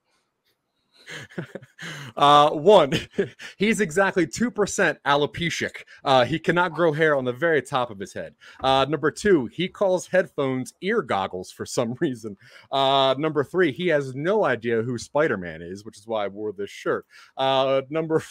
uh, 2.16 2.50
one, 2.50 2.92
he's 3.56 3.80
exactly 3.80 4.26
2% 4.26 4.96
alopecic. 5.04 5.84
Uh, 6.04 6.24
he 6.24 6.38
cannot 6.38 6.72
grow 6.72 6.92
hair 6.92 7.14
on 7.14 7.24
the 7.24 7.32
very 7.32 7.62
top 7.62 7.90
of 7.90 7.98
his 7.98 8.12
head. 8.12 8.34
Uh, 8.60 8.86
number 8.88 9.10
two, 9.10 9.46
he 9.46 9.68
calls 9.68 10.08
headphones 10.08 10.74
ear 10.80 11.02
goggles 11.02 11.50
for 11.50 11.64
some 11.64 11.94
reason. 12.00 12.36
Uh, 12.70 13.14
number 13.18 13.44
three, 13.44 13.72
he 13.72 13.88
has 13.88 14.14
no 14.14 14.44
idea 14.44 14.82
who 14.82 14.98
Spider 14.98 15.36
Man 15.36 15.62
is, 15.62 15.84
which 15.84 15.98
is 15.98 16.06
why 16.06 16.24
I 16.24 16.28
wore 16.28 16.52
this 16.52 16.70
shirt. 16.70 17.06
Uh, 17.36 17.82
number, 17.88 18.22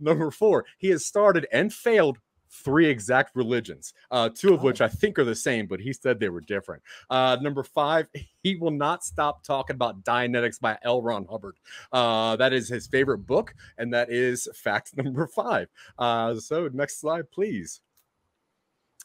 number 0.00 0.30
four, 0.30 0.64
he 0.78 0.88
has 0.88 1.04
started 1.04 1.46
and 1.52 1.72
failed 1.72 2.18
three 2.50 2.86
exact 2.86 3.36
religions, 3.36 3.94
uh, 4.10 4.28
two 4.28 4.52
of 4.52 4.62
which 4.62 4.80
I 4.80 4.88
think 4.88 5.18
are 5.18 5.24
the 5.24 5.34
same, 5.34 5.66
but 5.66 5.80
he 5.80 5.92
said 5.92 6.18
they 6.18 6.28
were 6.28 6.40
different. 6.40 6.82
Uh, 7.08 7.36
number 7.40 7.62
five, 7.62 8.06
he 8.42 8.56
will 8.56 8.70
not 8.70 9.04
stop 9.04 9.42
talking 9.42 9.74
about 9.74 10.02
Dianetics 10.04 10.60
by 10.60 10.76
L. 10.82 11.02
Ron 11.02 11.26
Hubbard. 11.30 11.56
Uh, 11.92 12.36
that 12.36 12.52
is 12.52 12.68
his 12.68 12.86
favorite 12.86 13.18
book, 13.18 13.54
and 13.78 13.92
that 13.94 14.10
is 14.10 14.48
fact 14.54 14.96
number 14.96 15.26
five. 15.26 15.68
Uh, 15.98 16.34
so, 16.34 16.68
next 16.72 17.00
slide, 17.00 17.30
please. 17.30 17.80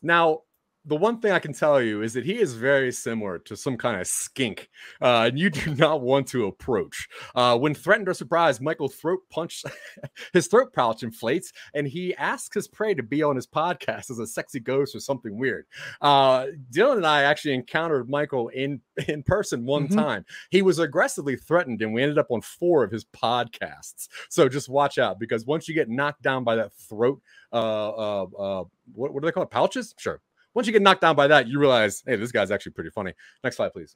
Now, 0.02 0.42
the 0.86 0.96
one 0.96 1.20
thing 1.20 1.32
I 1.32 1.40
can 1.40 1.54
tell 1.54 1.82
you 1.82 2.02
is 2.04 2.14
that 2.14 2.26
he 2.26 2.38
is 2.40 2.54
very 2.54 2.92
similar 2.92 3.40
to 3.40 3.56
some 3.56 3.76
kind 3.78 4.00
of 4.00 4.08
skink, 4.08 4.70
uh, 5.02 5.26
and 5.30 5.40
you 5.40 5.50
do 5.52 5.74
not 5.76 6.02
want 6.02 6.28
to 6.28 6.46
approach. 6.46 7.08
Uh, 7.34 7.58
when 7.58 7.74
threatened 7.74 8.08
or 8.10 8.14
surprised, 8.14 8.62
Michael 8.62 8.88
throat 8.90 9.20
punch 9.30 9.64
his 10.34 10.48
throat 10.48 10.74
pouch 10.74 11.04
inflates, 11.04 11.52
and 11.74 11.88
he 11.88 12.16
asks 12.16 12.54
his 12.54 12.68
prey 12.68 12.94
to 12.94 13.04
be 13.04 13.24
on 13.24 13.36
his 13.36 13.48
podcast 13.48 14.10
as 14.12 14.20
a 14.20 14.28
sexy 14.28 14.60
ghost 14.60 14.96
or 14.96 15.00
something 15.00 15.38
weird. 15.38 15.66
Uh, 16.02 16.48
Dylan 16.72 16.98
and 16.98 17.08
I 17.08 17.24
actually 17.24 17.54
encountered 17.56 18.10
Michael 18.10 18.50
in 18.50 18.82
in 19.08 19.24
person 19.24 19.66
one 19.66 19.88
Mhm. 19.88 19.96
time. 19.96 20.26
He 20.52 20.62
was 20.62 20.80
aggressively 20.80 21.36
threatened, 21.36 21.82
and 21.82 21.94
we 21.94 22.02
ended 22.04 22.18
up 22.18 22.32
on 22.32 22.42
four 22.42 22.84
of 22.84 22.92
his 22.92 23.06
podcasts. 23.06 24.08
So 24.30 24.48
just 24.48 24.70
watch 24.70 24.98
out 24.98 25.20
because 25.20 25.46
once 25.46 25.68
you 25.68 25.74
get 25.74 25.90
knocked 25.90 26.22
down 26.22 26.44
by 26.44 26.56
that 26.56 26.74
throat, 26.74 27.22
uh, 27.52 27.90
uh, 27.90 28.24
uh, 28.38 28.64
what, 28.94 29.14
what 29.14 29.22
do 29.22 29.26
they 29.28 29.32
call 29.32 29.44
it? 29.44 29.50
Pouches? 29.50 29.94
Sure. 29.98 30.22
Once 30.56 30.66
you 30.66 30.74
get 30.74 30.82
knocked 30.82 31.02
down 31.02 31.16
by 31.16 31.28
that, 31.28 31.48
you 31.48 31.60
realize, 31.60 32.02
hey, 32.08 32.16
this 32.16 32.32
guy's 32.32 32.50
actually 32.50 32.72
pretty 32.72 32.90
funny. 32.90 33.14
Next 33.44 33.58
slide, 33.58 33.74
please. 33.74 33.96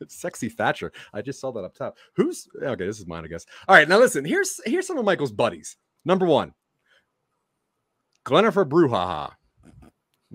Sexy 0.08 0.48
Thatcher. 0.48 0.92
I 1.12 1.22
just 1.22 1.40
saw 1.40 1.50
that 1.52 1.64
up 1.64 1.74
top. 1.74 1.96
Who's 2.14 2.46
okay? 2.62 2.86
This 2.86 3.00
is 3.00 3.06
mine, 3.06 3.24
I 3.24 3.28
guess. 3.28 3.46
All 3.66 3.74
right, 3.74 3.88
now 3.88 3.98
listen. 3.98 4.24
Here's 4.24 4.60
here's 4.64 4.86
some 4.86 4.98
of 4.98 5.04
Michael's 5.04 5.32
buddies. 5.32 5.76
Number 6.04 6.26
one, 6.26 6.52
Glennifer 8.24 8.68
Bruhaha, 8.68 9.32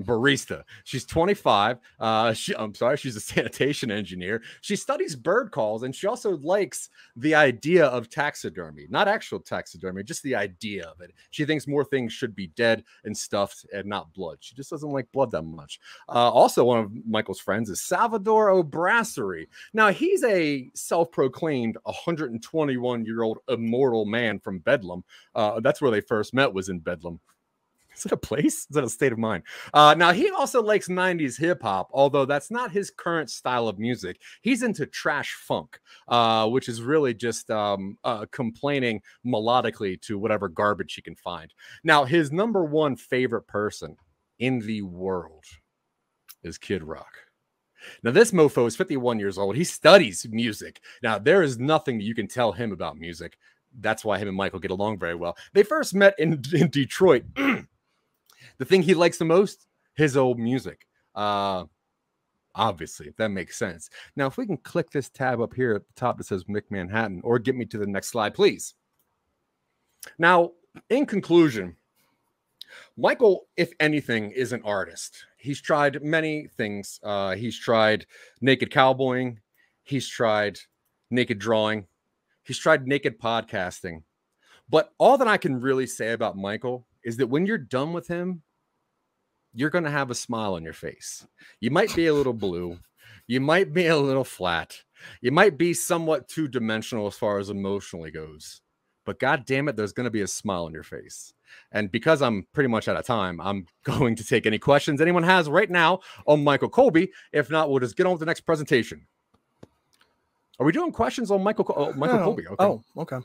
barista. 0.03 0.63
She's 0.83 1.05
25. 1.05 1.77
Uh, 1.99 2.33
she, 2.41 2.55
I'm 2.55 2.73
sorry, 2.75 2.97
she's 2.97 3.15
a 3.15 3.21
sanitation 3.21 3.91
engineer. 3.91 4.41
She 4.61 4.75
studies 4.75 5.15
bird 5.15 5.51
calls 5.51 5.83
and 5.83 5.95
she 5.95 6.07
also 6.07 6.37
likes 6.37 6.89
the 7.15 7.35
idea 7.35 7.85
of 7.85 8.09
taxidermy, 8.09 8.87
not 8.89 9.07
actual 9.07 9.39
taxidermy, 9.39 10.03
just 10.03 10.23
the 10.23 10.35
idea 10.35 10.85
of 10.85 11.01
it. 11.01 11.11
She 11.31 11.45
thinks 11.45 11.67
more 11.67 11.85
things 11.85 12.13
should 12.13 12.35
be 12.35 12.47
dead 12.47 12.83
and 13.03 13.15
stuffed 13.15 13.65
and 13.73 13.85
not 13.85 14.13
blood. 14.13 14.37
She 14.39 14.55
just 14.55 14.69
doesn't 14.69 14.91
like 14.91 15.11
blood 15.11 15.31
that 15.31 15.43
much. 15.43 15.79
Uh, 16.07 16.29
also, 16.31 16.63
one 16.63 16.79
of 16.79 16.91
Michael's 17.07 17.39
friends 17.39 17.69
is 17.69 17.81
Salvador 17.81 18.49
O'Brassery. 18.49 19.47
Now, 19.73 19.89
he's 19.89 20.23
a 20.23 20.69
self 20.73 21.11
proclaimed 21.11 21.77
121 21.83 23.05
year 23.05 23.21
old 23.23 23.39
immortal 23.47 24.05
man 24.05 24.39
from 24.39 24.59
Bedlam. 24.59 25.03
Uh, 25.35 25.59
that's 25.59 25.81
where 25.81 25.91
they 25.91 26.01
first 26.01 26.33
met, 26.33 26.53
was 26.53 26.69
in 26.69 26.79
Bedlam. 26.79 27.19
Is 28.01 28.07
it 28.07 28.13
a 28.13 28.17
place? 28.17 28.61
Is 28.61 28.67
that 28.71 28.83
a 28.83 28.89
state 28.89 29.11
of 29.11 29.19
mind? 29.19 29.43
Uh, 29.75 29.93
now, 29.95 30.11
he 30.11 30.31
also 30.31 30.59
likes 30.63 30.87
90s 30.87 31.37
hip 31.37 31.61
hop, 31.61 31.87
although 31.93 32.25
that's 32.25 32.49
not 32.49 32.71
his 32.71 32.89
current 32.89 33.29
style 33.29 33.67
of 33.67 33.77
music. 33.77 34.19
He's 34.41 34.63
into 34.63 34.87
trash 34.87 35.35
funk, 35.35 35.79
uh, 36.07 36.49
which 36.49 36.67
is 36.67 36.81
really 36.81 37.13
just 37.13 37.51
um, 37.51 37.99
uh, 38.03 38.25
complaining 38.31 39.03
melodically 39.23 40.01
to 40.01 40.17
whatever 40.17 40.49
garbage 40.49 40.95
he 40.95 41.03
can 41.03 41.15
find. 41.15 41.53
Now, 41.83 42.03
his 42.03 42.31
number 42.31 42.65
one 42.65 42.95
favorite 42.95 43.45
person 43.45 43.95
in 44.39 44.57
the 44.61 44.81
world 44.81 45.45
is 46.41 46.57
Kid 46.57 46.83
Rock. 46.83 47.13
Now, 48.01 48.09
this 48.09 48.31
mofo 48.31 48.65
is 48.65 48.75
51 48.75 49.19
years 49.19 49.37
old. 49.37 49.55
He 49.55 49.63
studies 49.63 50.25
music. 50.27 50.81
Now, 51.03 51.19
there 51.19 51.43
is 51.43 51.59
nothing 51.59 52.01
you 52.01 52.15
can 52.15 52.27
tell 52.27 52.51
him 52.51 52.71
about 52.71 52.97
music. 52.97 53.37
That's 53.79 54.03
why 54.03 54.17
him 54.17 54.27
and 54.27 54.35
Michael 54.37 54.59
get 54.59 54.71
along 54.71 54.97
very 54.97 55.15
well. 55.15 55.37
They 55.53 55.61
first 55.63 55.93
met 55.93 56.15
in, 56.17 56.41
in 56.51 56.69
Detroit. 56.69 57.25
the 58.57 58.65
thing 58.65 58.81
he 58.81 58.93
likes 58.93 59.17
the 59.17 59.25
most, 59.25 59.67
his 59.95 60.17
old 60.17 60.39
music. 60.39 60.87
Uh, 61.15 61.65
obviously, 62.55 63.07
if 63.07 63.15
that 63.17 63.29
makes 63.29 63.57
sense. 63.57 63.89
Now, 64.15 64.27
if 64.27 64.37
we 64.37 64.45
can 64.45 64.57
click 64.57 64.91
this 64.91 65.09
tab 65.09 65.41
up 65.41 65.53
here 65.53 65.73
at 65.73 65.87
the 65.87 65.93
top 65.95 66.17
that 66.17 66.25
says 66.25 66.45
Mick 66.45 66.63
Manhattan, 66.69 67.21
or 67.23 67.39
get 67.39 67.55
me 67.55 67.65
to 67.65 67.77
the 67.77 67.87
next 67.87 68.09
slide, 68.09 68.33
please. 68.33 68.75
Now, 70.17 70.51
in 70.89 71.05
conclusion, 71.05 71.75
Michael, 72.97 73.47
if 73.57 73.73
anything, 73.79 74.31
is 74.31 74.53
an 74.53 74.61
artist. 74.63 75.25
He's 75.37 75.61
tried 75.61 76.03
many 76.03 76.47
things. 76.57 76.99
Uh, 77.03 77.35
he's 77.35 77.57
tried 77.57 78.05
naked 78.41 78.71
cowboying. 78.71 79.39
He's 79.83 80.07
tried 80.07 80.59
naked 81.09 81.39
drawing. 81.39 81.87
He's 82.43 82.57
tried 82.57 82.87
naked 82.87 83.19
podcasting. 83.19 84.03
But 84.69 84.93
all 84.97 85.17
that 85.17 85.27
I 85.27 85.37
can 85.37 85.59
really 85.59 85.87
say 85.87 86.13
about 86.13 86.37
Michael 86.37 86.85
is 87.03 87.17
that 87.17 87.27
when 87.27 87.45
you're 87.45 87.57
done 87.57 87.93
with 87.93 88.07
him, 88.07 88.41
you're 89.53 89.69
going 89.69 89.83
to 89.83 89.91
have 89.91 90.09
a 90.09 90.15
smile 90.15 90.53
on 90.53 90.63
your 90.63 90.73
face. 90.73 91.25
You 91.59 91.71
might 91.71 91.93
be 91.95 92.07
a 92.07 92.13
little 92.13 92.33
blue. 92.33 92.79
You 93.27 93.41
might 93.41 93.73
be 93.73 93.87
a 93.87 93.97
little 93.97 94.23
flat. 94.23 94.77
You 95.21 95.31
might 95.31 95.57
be 95.57 95.73
somewhat 95.73 96.27
two 96.27 96.47
dimensional 96.47 97.07
as 97.07 97.17
far 97.17 97.39
as 97.39 97.49
emotionally 97.49 98.11
goes. 98.11 98.61
But 99.05 99.19
God 99.19 99.45
damn 99.45 99.67
it, 99.67 99.75
there's 99.75 99.93
going 99.93 100.05
to 100.05 100.11
be 100.11 100.21
a 100.21 100.27
smile 100.27 100.65
on 100.65 100.73
your 100.73 100.83
face. 100.83 101.33
And 101.71 101.91
because 101.91 102.21
I'm 102.21 102.45
pretty 102.53 102.69
much 102.69 102.87
out 102.87 102.97
of 102.97 103.05
time, 103.05 103.41
I'm 103.41 103.65
going 103.83 104.15
to 104.15 104.23
take 104.23 104.45
any 104.45 104.59
questions 104.59 105.01
anyone 105.01 105.23
has 105.23 105.49
right 105.49 105.69
now 105.69 105.99
on 106.25 106.43
Michael 106.43 106.69
Colby. 106.69 107.11
If 107.31 107.49
not, 107.49 107.69
we'll 107.69 107.79
just 107.79 107.97
get 107.97 108.05
on 108.05 108.13
with 108.13 108.19
the 108.19 108.25
next 108.25 108.41
presentation. 108.41 109.07
Are 110.59 110.65
we 110.65 110.71
doing 110.71 110.91
questions 110.91 111.31
on 111.31 111.41
Michael 111.41 111.65
oh, 111.75 111.93
Michael 111.93 112.19
Oh, 112.19 112.23
Colby? 112.23 112.47
Okay. 112.47 112.63
Oh, 112.63 112.83
okay. 112.97 113.17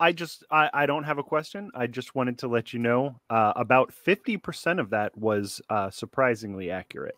I 0.00 0.12
just 0.12 0.44
I, 0.50 0.70
I 0.72 0.86
don't 0.86 1.04
have 1.04 1.18
a 1.18 1.22
question. 1.22 1.70
I 1.74 1.86
just 1.86 2.14
wanted 2.14 2.38
to 2.38 2.48
let 2.48 2.72
you 2.72 2.78
know 2.78 3.20
uh, 3.30 3.52
about 3.56 3.92
fifty 3.92 4.36
percent 4.36 4.80
of 4.80 4.90
that 4.90 5.16
was 5.16 5.60
uh, 5.70 5.90
surprisingly 5.90 6.70
accurate. 6.70 7.16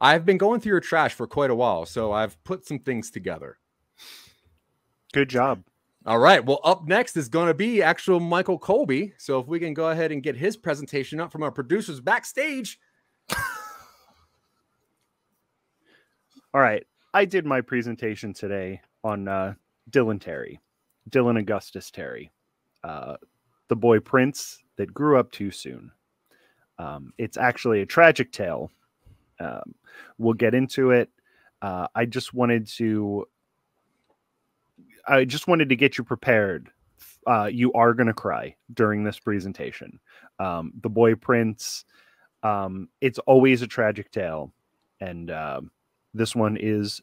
I've 0.00 0.24
been 0.24 0.38
going 0.38 0.60
through 0.60 0.72
your 0.72 0.80
trash 0.80 1.14
for 1.14 1.26
quite 1.26 1.50
a 1.50 1.54
while, 1.54 1.86
so 1.86 2.12
I've 2.12 2.42
put 2.44 2.66
some 2.66 2.78
things 2.78 3.10
together. 3.10 3.58
Good 5.12 5.28
job. 5.28 5.64
All 6.06 6.18
right. 6.18 6.44
Well, 6.44 6.60
up 6.64 6.86
next 6.86 7.16
is 7.16 7.28
going 7.28 7.48
to 7.48 7.54
be 7.54 7.82
actual 7.82 8.20
Michael 8.20 8.58
Colby. 8.58 9.12
So 9.18 9.38
if 9.38 9.46
we 9.46 9.60
can 9.60 9.74
go 9.74 9.90
ahead 9.90 10.12
and 10.12 10.22
get 10.22 10.36
his 10.36 10.56
presentation 10.56 11.20
up 11.20 11.30
from 11.30 11.42
our 11.42 11.50
producers 11.50 12.00
backstage. 12.00 12.78
All 16.54 16.60
right. 16.60 16.86
I 17.12 17.24
did 17.24 17.44
my 17.44 17.60
presentation 17.60 18.32
today 18.32 18.80
on 19.04 19.28
uh, 19.28 19.54
Dylan 19.90 20.20
Terry, 20.20 20.60
Dylan 21.08 21.38
Augustus 21.38 21.90
Terry, 21.90 22.30
uh, 22.84 23.16
the 23.68 23.76
boy 23.76 24.00
prince 24.00 24.58
that 24.76 24.92
grew 24.92 25.18
up 25.18 25.30
too 25.30 25.50
soon. 25.50 25.90
Um, 26.78 27.12
it's 27.18 27.36
actually 27.36 27.82
a 27.82 27.86
tragic 27.86 28.32
tale. 28.32 28.70
Um, 29.38 29.74
we'll 30.18 30.34
get 30.34 30.54
into 30.54 30.90
it. 30.90 31.10
Uh, 31.62 31.86
I 31.94 32.04
just 32.06 32.34
wanted 32.34 32.66
to. 32.78 33.26
I 35.06 35.24
just 35.24 35.48
wanted 35.48 35.68
to 35.70 35.76
get 35.76 35.98
you 35.98 36.04
prepared. 36.04 36.70
Uh, 37.26 37.48
you 37.52 37.72
are 37.72 37.94
going 37.94 38.06
to 38.06 38.14
cry 38.14 38.54
during 38.72 39.04
this 39.04 39.18
presentation. 39.18 39.98
Um, 40.38 40.72
the 40.82 40.88
boy 40.88 41.14
prince. 41.14 41.84
Um, 42.42 42.88
it's 43.02 43.18
always 43.20 43.60
a 43.60 43.66
tragic 43.66 44.10
tale, 44.10 44.52
and 45.00 45.30
um, 45.30 45.70
this 46.14 46.34
one 46.34 46.56
is 46.58 47.02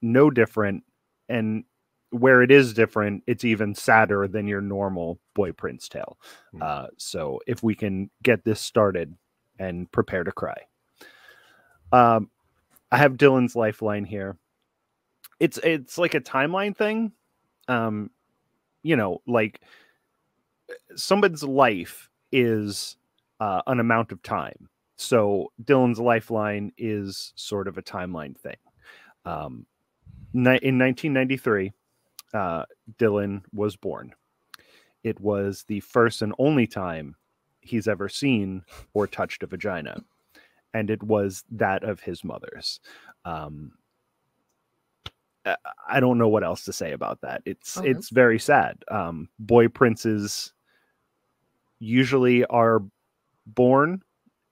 no 0.00 0.30
different 0.30 0.84
and 1.28 1.64
where 2.10 2.42
it 2.42 2.50
is 2.50 2.72
different 2.72 3.22
it's 3.26 3.44
even 3.44 3.74
sadder 3.74 4.26
than 4.28 4.46
your 4.46 4.60
normal 4.60 5.18
boy 5.34 5.52
prince 5.52 5.88
tale 5.88 6.18
Hmm. 6.52 6.62
uh, 6.62 6.86
so 6.96 7.40
if 7.46 7.62
we 7.62 7.74
can 7.74 8.10
get 8.22 8.44
this 8.44 8.60
started 8.60 9.14
and 9.58 9.90
prepare 9.92 10.24
to 10.24 10.32
cry 10.32 10.56
um, 11.92 12.30
i 12.90 12.96
have 12.96 13.16
dylan's 13.16 13.54
lifeline 13.56 14.04
here 14.04 14.36
it's 15.40 15.58
it's 15.58 15.98
like 15.98 16.14
a 16.14 16.20
timeline 16.20 16.76
thing. 16.76 17.12
Um, 17.68 18.10
you 18.82 18.96
know, 18.96 19.20
like 19.26 19.60
somebody's 20.96 21.42
life 21.42 22.08
is 22.32 22.96
uh, 23.40 23.62
an 23.66 23.80
amount 23.80 24.12
of 24.12 24.22
time. 24.22 24.68
So 24.96 25.52
Dylan's 25.62 26.00
lifeline 26.00 26.72
is 26.76 27.32
sort 27.36 27.68
of 27.68 27.78
a 27.78 27.82
timeline 27.82 28.36
thing. 28.36 28.56
Um, 29.24 29.66
in 30.34 30.42
1993, 30.44 31.72
uh, 32.34 32.64
Dylan 32.98 33.42
was 33.52 33.76
born. 33.76 34.14
It 35.04 35.18
was 35.20 35.64
the 35.68 35.80
first 35.80 36.22
and 36.22 36.34
only 36.38 36.66
time 36.66 37.14
he's 37.60 37.88
ever 37.88 38.08
seen 38.08 38.62
or 38.94 39.06
touched 39.06 39.42
a 39.42 39.46
vagina, 39.46 40.02
and 40.74 40.90
it 40.90 41.02
was 41.02 41.44
that 41.52 41.84
of 41.84 42.00
his 42.00 42.24
mother's. 42.24 42.80
Um, 43.24 43.72
I- 45.88 46.00
don't 46.00 46.18
know 46.18 46.28
what 46.28 46.44
else 46.44 46.64
to 46.64 46.72
say 46.72 46.92
about 46.92 47.20
that. 47.22 47.42
It's 47.46 47.78
Okay. 47.78 47.88
it's 47.90 48.10
very 48.10 48.38
sad. 48.38 48.84
Um, 48.88 49.28
boy 49.38 49.68
princes 49.68 50.52
usually 51.78 52.44
are 52.46 52.82
born, 53.46 54.02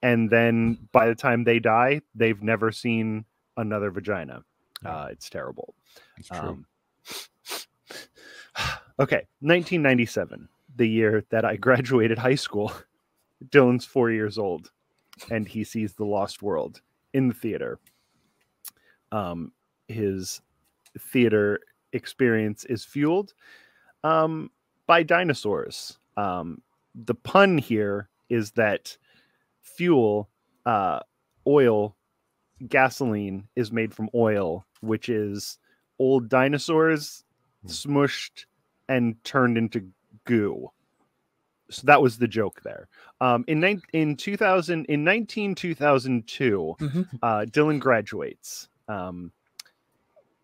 and 0.03 0.31
then 0.31 0.89
by 0.93 1.07
the 1.09 1.15
time 1.15 1.45
they 1.45 1.59
die, 1.59 2.01
they've 2.15 2.43
never 2.43 2.73
seen 2.73 3.27
another 3.59 3.91
vagina. 3.91 4.43
Uh, 4.85 5.09
it's 5.11 5.29
terrible. 5.29 5.75
It's 6.17 6.29
true. 6.29 6.39
Um, 6.39 6.67
okay, 8.99 9.27
1997, 9.41 10.49
the 10.77 10.89
year 10.89 11.25
that 11.31 11.45
I 11.45 11.57
graduated 11.67 12.19
high 12.19 12.35
school. 12.35 12.73
Dylan's 13.51 13.85
four 13.85 14.11
years 14.11 14.39
old, 14.39 14.71
and 15.31 15.47
he 15.47 15.63
sees 15.63 15.95
The 15.95 16.05
Lost 16.05 16.43
World 16.43 16.81
in 17.13 17.29
the 17.29 17.35
theater. 17.35 17.79
Um, 19.13 19.53
his 19.89 20.41
theater 20.99 21.61
experience 21.93 22.65
is 22.65 22.85
fueled 22.85 23.35
um, 24.05 24.51
by 24.87 25.03
dinosaurs. 25.03 25.99
Um, 26.17 26.63
the 26.95 27.15
pun 27.15 27.59
here 27.59 28.09
is 28.31 28.53
that 28.53 28.97
fuel, 29.61 30.31
uh, 30.65 31.01
oil, 31.47 31.97
gasoline 32.69 33.49
is 33.55 33.71
made 33.71 33.95
from 33.95 34.09
oil, 34.15 34.65
which 34.81 35.09
is 35.09 35.59
old 35.99 36.29
dinosaurs 36.29 37.25
smushed 37.67 38.47
and 38.89 39.23
turned 39.25 39.57
into 39.59 39.89
goo. 40.25 40.71
So 41.71 41.83
that 41.87 42.01
was 42.01 42.19
the 42.19 42.29
joke 42.29 42.61
there. 42.63 42.89
Um, 43.21 43.45
in 43.49 43.59
nine 43.61 43.83
in 43.93 44.17
2000 44.17 44.85
in 44.87 45.03
19 45.03 45.55
2002, 45.55 46.77
Mhm. 46.79 47.09
uh, 47.23 47.45
Dylan 47.51 47.81
graduates. 47.81 48.69
Um, 48.89 49.33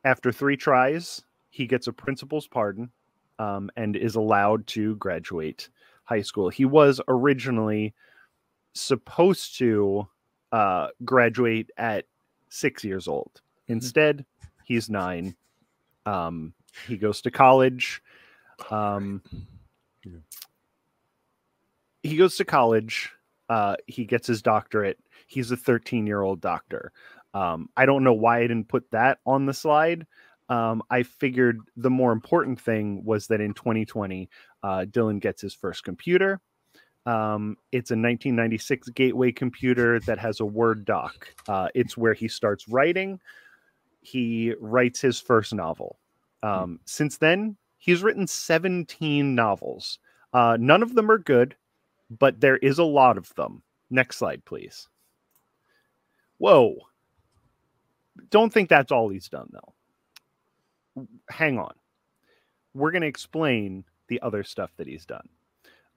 after 0.04 0.32
three 0.32 0.56
tries, 0.56 1.22
he 1.50 1.66
gets 1.66 1.86
a 1.86 1.92
principal's 1.92 2.48
pardon 2.48 2.90
um, 3.38 3.70
and 3.76 3.94
is 3.94 4.16
allowed 4.16 4.66
to 4.68 4.96
graduate 4.96 5.68
high 6.04 6.22
school. 6.22 6.48
He 6.48 6.64
was 6.64 7.00
originally 7.06 7.94
supposed 8.74 9.58
to 9.58 10.08
uh, 10.50 10.88
graduate 11.04 11.70
at 11.76 12.06
six 12.48 12.82
years 12.84 13.06
old. 13.06 13.40
Instead, 13.68 14.26
he's 14.64 14.90
nine. 14.90 15.36
Um, 16.04 16.52
he 16.86 16.96
goes 16.96 17.20
to 17.22 17.30
college. 17.30 18.02
Um, 18.70 19.22
Yeah. 20.04 20.18
He 22.02 22.16
goes 22.16 22.36
to 22.36 22.44
college. 22.44 23.12
Uh, 23.48 23.76
he 23.86 24.04
gets 24.04 24.26
his 24.26 24.42
doctorate. 24.42 24.98
He's 25.26 25.50
a 25.50 25.56
13 25.56 26.06
year 26.06 26.22
old 26.22 26.40
doctor. 26.40 26.92
Um, 27.34 27.68
I 27.76 27.86
don't 27.86 28.04
know 28.04 28.12
why 28.12 28.38
I 28.38 28.42
didn't 28.42 28.68
put 28.68 28.90
that 28.90 29.18
on 29.24 29.46
the 29.46 29.54
slide. 29.54 30.06
Um, 30.48 30.82
I 30.90 31.02
figured 31.02 31.60
the 31.76 31.90
more 31.90 32.12
important 32.12 32.60
thing 32.60 33.04
was 33.04 33.26
that 33.28 33.40
in 33.40 33.54
2020, 33.54 34.28
uh, 34.62 34.84
Dylan 34.90 35.20
gets 35.20 35.40
his 35.40 35.54
first 35.54 35.84
computer. 35.84 36.40
Um, 37.06 37.56
it's 37.72 37.90
a 37.90 37.94
1996 37.94 38.90
Gateway 38.90 39.32
computer 39.32 39.98
that 40.00 40.18
has 40.18 40.40
a 40.40 40.44
Word 40.44 40.84
doc. 40.84 41.28
Uh, 41.48 41.68
it's 41.74 41.96
where 41.96 42.14
he 42.14 42.28
starts 42.28 42.68
writing. 42.68 43.18
He 44.02 44.54
writes 44.60 45.00
his 45.00 45.18
first 45.20 45.54
novel. 45.54 45.98
Um, 46.42 46.80
since 46.84 47.16
then, 47.18 47.56
he's 47.82 48.02
written 48.02 48.28
17 48.28 49.34
novels. 49.34 49.98
Uh, 50.32 50.56
none 50.58 50.84
of 50.84 50.94
them 50.94 51.10
are 51.10 51.18
good, 51.18 51.56
but 52.08 52.40
there 52.40 52.56
is 52.58 52.78
a 52.78 52.84
lot 52.84 53.18
of 53.18 53.34
them. 53.34 53.60
Next 53.90 54.18
slide, 54.18 54.44
please. 54.44 54.88
Whoa. 56.38 56.76
Don't 58.30 58.52
think 58.52 58.68
that's 58.68 58.92
all 58.92 59.08
he's 59.08 59.28
done, 59.28 59.50
though. 59.52 61.06
Hang 61.28 61.58
on. 61.58 61.74
We're 62.72 62.92
going 62.92 63.02
to 63.02 63.08
explain 63.08 63.84
the 64.06 64.22
other 64.22 64.44
stuff 64.44 64.70
that 64.76 64.86
he's 64.86 65.04
done. 65.04 65.28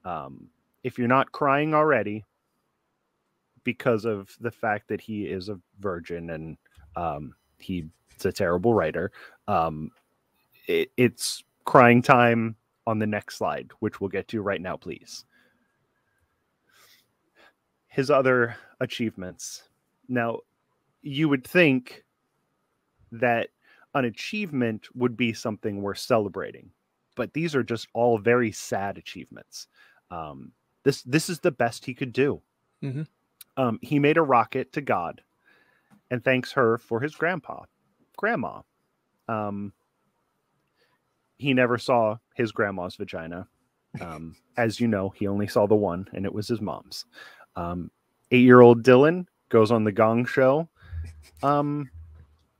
Um, 0.04 0.48
if 0.82 0.98
you're 0.98 1.08
not 1.08 1.30
crying 1.30 1.72
already 1.72 2.24
because 3.62 4.04
of 4.04 4.36
the 4.40 4.50
fact 4.50 4.88
that 4.88 5.00
he 5.00 5.26
is 5.26 5.48
a 5.48 5.60
virgin 5.78 6.30
and 6.30 6.56
um, 6.96 7.34
he's 7.58 7.84
a 8.24 8.32
terrible 8.32 8.74
writer, 8.74 9.12
um, 9.46 9.90
it, 10.66 10.90
it's 10.96 11.44
crying 11.66 12.00
time 12.00 12.56
on 12.86 12.98
the 12.98 13.06
next 13.06 13.36
slide, 13.36 13.70
which 13.80 14.00
we'll 14.00 14.08
get 14.08 14.28
to 14.28 14.40
right 14.40 14.60
now, 14.60 14.76
please. 14.76 15.24
His 17.88 18.10
other 18.10 18.56
achievements. 18.80 19.68
Now, 20.08 20.40
you 21.02 21.28
would 21.28 21.46
think 21.46 22.04
that 23.12 23.48
an 23.94 24.04
achievement 24.04 24.88
would 24.94 25.16
be 25.16 25.32
something 25.32 25.82
worth 25.82 25.98
celebrating, 25.98 26.70
but 27.14 27.32
these 27.32 27.54
are 27.54 27.62
just 27.62 27.88
all 27.94 28.18
very 28.18 28.52
sad 28.52 28.98
achievements. 28.98 29.68
Um, 30.10 30.52
this 30.84 31.02
this 31.02 31.28
is 31.28 31.40
the 31.40 31.50
best 31.50 31.84
he 31.84 31.94
could 31.94 32.12
do. 32.12 32.40
Mhm. 32.82 33.08
Um, 33.56 33.78
he 33.82 33.98
made 33.98 34.18
a 34.18 34.22
rocket 34.22 34.72
to 34.74 34.80
God, 34.80 35.22
and 36.10 36.22
thanks 36.22 36.52
her 36.52 36.78
for 36.78 37.00
his 37.00 37.14
grandpa, 37.14 37.64
grandma. 38.16 38.62
Um, 39.28 39.72
he 41.38 41.54
never 41.54 41.78
saw 41.78 42.16
his 42.34 42.52
grandma's 42.52 42.96
vagina. 42.96 43.46
Um, 44.00 44.36
as 44.56 44.80
you 44.80 44.88
know, 44.88 45.10
he 45.10 45.26
only 45.26 45.46
saw 45.46 45.66
the 45.66 45.74
one, 45.74 46.08
and 46.12 46.24
it 46.24 46.32
was 46.32 46.48
his 46.48 46.60
mom's. 46.60 47.04
Um, 47.56 47.90
eight-year-old 48.30 48.82
Dylan 48.82 49.26
goes 49.48 49.70
on 49.70 49.84
the 49.84 49.92
Gong 49.92 50.24
Show, 50.26 50.68
um, 51.42 51.90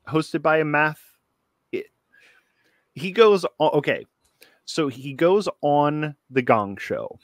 hosted 0.08 0.42
by 0.42 0.58
a 0.58 0.64
math. 0.64 1.00
It, 1.72 1.86
he 2.94 3.12
goes 3.12 3.44
okay, 3.60 4.06
so 4.64 4.88
he 4.88 5.12
goes 5.12 5.48
on 5.62 6.14
the 6.30 6.42
Gong 6.42 6.76
Show, 6.76 7.18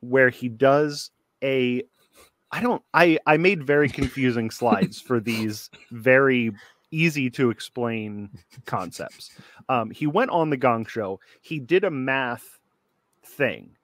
where 0.00 0.30
he 0.30 0.48
does 0.48 1.10
a. 1.42 1.82
I 2.50 2.60
don't. 2.60 2.82
I 2.92 3.18
I 3.26 3.36
made 3.36 3.66
very 3.66 3.88
confusing 3.88 4.50
slides 4.50 5.00
for 5.00 5.20
these 5.20 5.70
very 5.90 6.52
easy 6.94 7.28
to 7.30 7.50
explain 7.50 8.30
concepts. 8.66 9.30
Um, 9.68 9.90
he 9.90 10.06
went 10.06 10.30
on 10.30 10.50
the 10.50 10.56
Gong 10.56 10.86
Show. 10.86 11.20
He 11.40 11.58
did 11.58 11.84
a 11.84 11.90
math 11.90 12.58
thing. 13.24 13.76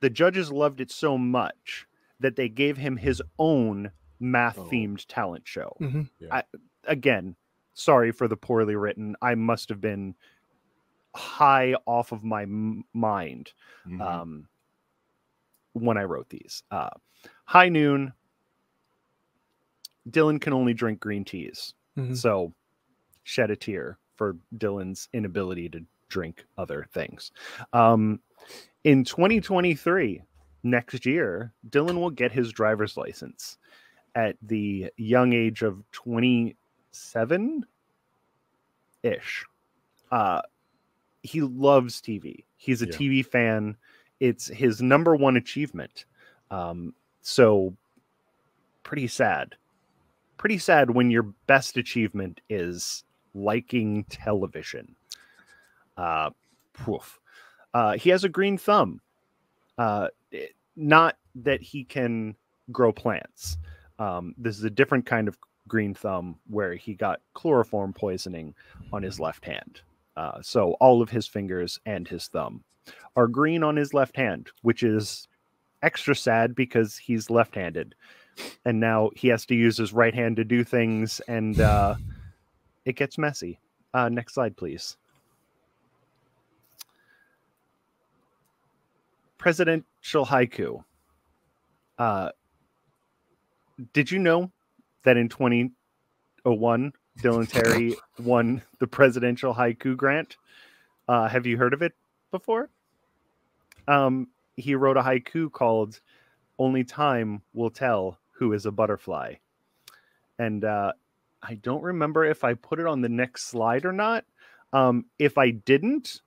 The 0.00 0.10
judges 0.10 0.50
loved 0.52 0.80
it 0.80 0.90
so 0.90 1.16
much 1.16 1.86
that 2.20 2.36
they 2.36 2.48
gave 2.48 2.76
him 2.76 2.96
his 2.96 3.22
own 3.38 3.90
math 4.20 4.56
themed 4.56 5.04
talent 5.08 5.46
show. 5.46 5.76
Mhm. 5.80 6.08
I, 6.30 6.42
again, 6.84 7.34
sorry 7.74 8.12
for 8.12 8.28
the 8.28 8.36
poorly 8.36 8.76
written. 8.76 9.16
I 9.22 9.34
must 9.34 9.68
have 9.68 9.80
been 9.80 10.14
high 11.14 11.74
off 11.86 12.12
of 12.12 12.22
my 12.24 12.42
m- 12.42 12.84
mind 12.92 13.52
Mhm. 13.86 14.00
um, 14.00 14.48
when 15.72 15.96
I 15.98 16.04
wrote 16.04 16.28
these. 16.30 16.62
Uh, 16.70 16.90
high 17.44 17.68
noon. 17.68 18.12
Dylan 20.08 20.40
can 20.40 20.52
only 20.52 20.74
drink 20.74 20.98
green 21.00 21.24
teas. 21.24 21.74
Mhm. 21.96 22.16
So 22.16 22.54
shed 23.24 23.50
a 23.50 23.56
tear 23.56 23.98
for 24.16 24.36
Dylan's 24.56 25.08
inability 25.12 25.68
to 25.70 25.84
drink 26.08 26.46
other 26.58 26.86
things. 26.92 27.32
Um, 27.72 28.20
in 28.84 29.04
2023, 29.04 30.22
next 30.64 31.06
year, 31.06 31.52
Dylan 31.70 31.96
will 32.00 32.10
get 32.10 32.32
his 32.32 32.52
driver's 32.52 32.96
license 32.96 33.58
at 34.14 34.36
the 34.42 34.92
young 34.96 35.32
age 35.32 35.62
of 35.62 35.84
27 35.92 37.66
ish. 39.02 39.44
Uh, 40.10 40.42
he 41.22 41.40
loves 41.42 42.00
TV. 42.00 42.44
He's 42.56 42.82
a 42.82 42.86
Yeah. 42.86 42.92
TV 42.98 43.24
fan. 43.24 43.76
It's 44.20 44.48
his 44.48 44.82
number 44.82 45.16
one 45.16 45.36
achievement. 45.36 46.06
Um, 46.50 46.94
so 47.22 47.76
pretty 48.82 49.06
sad. 49.06 49.56
Pretty 50.42 50.58
sad 50.58 50.90
when 50.90 51.08
your 51.08 51.22
best 51.46 51.76
achievement 51.76 52.40
is 52.50 53.04
liking 53.32 54.02
television. 54.10 54.96
Uh, 55.96 56.30
poof. 56.72 57.20
Uh, 57.72 57.92
he 57.92 58.10
has 58.10 58.24
a 58.24 58.28
green 58.28 58.58
thumb. 58.58 59.00
Uh, 59.78 60.08
not 60.74 61.16
that 61.36 61.62
he 61.62 61.84
can 61.84 62.34
grow 62.72 62.90
plants. 62.90 63.56
Um, 64.00 64.34
this 64.36 64.58
is 64.58 64.64
a 64.64 64.70
different 64.70 65.06
kind 65.06 65.28
of 65.28 65.38
Green 65.68 65.94
Thumb, 65.94 66.40
where 66.48 66.74
he 66.74 66.94
got 66.94 67.20
chloroform 67.34 67.92
poisoning 67.92 68.52
on 68.92 69.04
his 69.04 69.20
left 69.20 69.44
hand. 69.44 69.82
Uh, 70.16 70.42
so 70.42 70.72
all 70.80 71.00
of 71.00 71.08
his 71.08 71.28
fingers 71.28 71.78
and 71.86 72.08
his 72.08 72.26
thumb 72.26 72.64
are 73.14 73.28
green 73.28 73.62
on 73.62 73.76
his 73.76 73.94
left 73.94 74.16
hand, 74.16 74.50
which 74.62 74.82
is 74.82 75.28
extra 75.84 76.16
sad 76.16 76.56
because 76.56 76.96
he's 76.96 77.30
left-handed, 77.30 77.94
and 78.64 78.78
now 78.80 79.10
he 79.14 79.28
has 79.28 79.46
to 79.46 79.54
use 79.54 79.76
his 79.76 79.92
right 79.92 80.14
hand 80.14 80.36
to 80.36 80.44
do 80.44 80.64
things, 80.64 81.20
and 81.28 81.60
uh, 81.60 81.94
it 82.84 82.96
gets 82.96 83.18
messy. 83.18 83.58
Uh, 83.94 84.08
next 84.08 84.34
slide, 84.34 84.56
please. 84.56 84.96
Presidential 89.38 90.24
haiku. 90.24 90.84
Uh, 91.98 92.30
did 93.92 94.10
you 94.10 94.18
know 94.18 94.50
that 95.04 95.16
in 95.16 95.28
2001, 95.28 96.92
Dylan 97.18 97.48
Terry 97.48 97.96
won 98.20 98.62
the 98.78 98.86
presidential 98.86 99.54
haiku 99.54 99.96
grant? 99.96 100.36
Uh, 101.08 101.28
have 101.28 101.46
you 101.46 101.56
heard 101.56 101.74
of 101.74 101.82
it 101.82 101.92
before? 102.30 102.70
Um, 103.88 104.28
he 104.56 104.74
wrote 104.76 104.96
a 104.96 105.02
haiku 105.02 105.50
called 105.50 106.00
"Only 106.58 106.84
Time 106.84 107.42
Will 107.52 107.70
Tell 107.70 108.18
Who 108.32 108.52
Is 108.52 108.66
a 108.66 108.70
Butterfly," 108.72 109.34
and 110.38 110.64
uh, 110.64 110.92
I 111.42 111.54
don't 111.54 111.82
remember 111.82 112.24
if 112.24 112.44
I 112.44 112.54
put 112.54 112.78
it 112.80 112.86
on 112.86 113.00
the 113.00 113.08
next 113.08 113.44
slide 113.46 113.84
or 113.84 113.92
not. 113.92 114.24
Um, 114.72 115.04
if 115.18 115.36
I 115.38 115.50
didn't, 115.50 116.20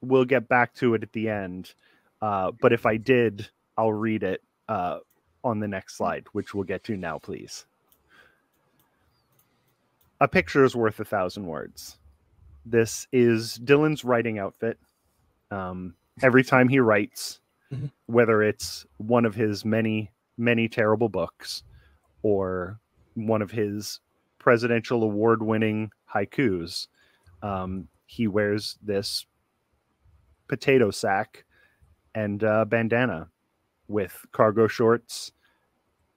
we'll 0.00 0.24
get 0.24 0.48
back 0.48 0.74
to 0.74 0.94
it 0.94 1.02
at 1.02 1.12
the 1.12 1.28
end. 1.28 1.74
Uh, 2.20 2.52
but 2.60 2.72
if 2.72 2.86
I 2.86 2.96
did, 2.96 3.48
I'll 3.76 3.92
read 3.92 4.22
it 4.22 4.42
uh, 4.68 4.98
on 5.42 5.58
the 5.58 5.66
next 5.66 5.96
slide, 5.96 6.26
which 6.32 6.54
we'll 6.54 6.62
get 6.64 6.84
to 6.84 6.96
now, 6.96 7.18
please. 7.18 7.64
A 10.20 10.28
picture 10.28 10.64
is 10.64 10.76
worth 10.76 11.00
a 11.00 11.04
thousand 11.04 11.46
words. 11.46 11.98
This 12.64 13.08
is 13.10 13.58
Dylan's 13.58 14.04
writing 14.04 14.38
outfit. 14.38 14.78
Um, 15.50 15.94
every 16.22 16.44
time 16.44 16.68
he 16.68 16.78
writes, 16.78 17.40
Mhm. 17.72 17.90
whether 18.06 18.42
it's 18.42 18.86
one 18.98 19.24
of 19.24 19.34
his 19.34 19.64
many, 19.64 20.11
many 20.36 20.68
terrible 20.68 21.08
books 21.08 21.62
or 22.22 22.78
one 23.14 23.42
of 23.42 23.50
his 23.50 24.00
presidential 24.38 25.02
award 25.02 25.42
winning 25.42 25.90
haikus, 26.12 26.88
um, 27.42 27.88
he 28.06 28.26
wears 28.26 28.78
this 28.82 29.26
potato 30.48 30.90
sack 30.90 31.44
and 32.14 32.44
uh, 32.44 32.64
bandana 32.64 33.28
with 33.88 34.24
cargo 34.32 34.66
shorts, 34.66 35.32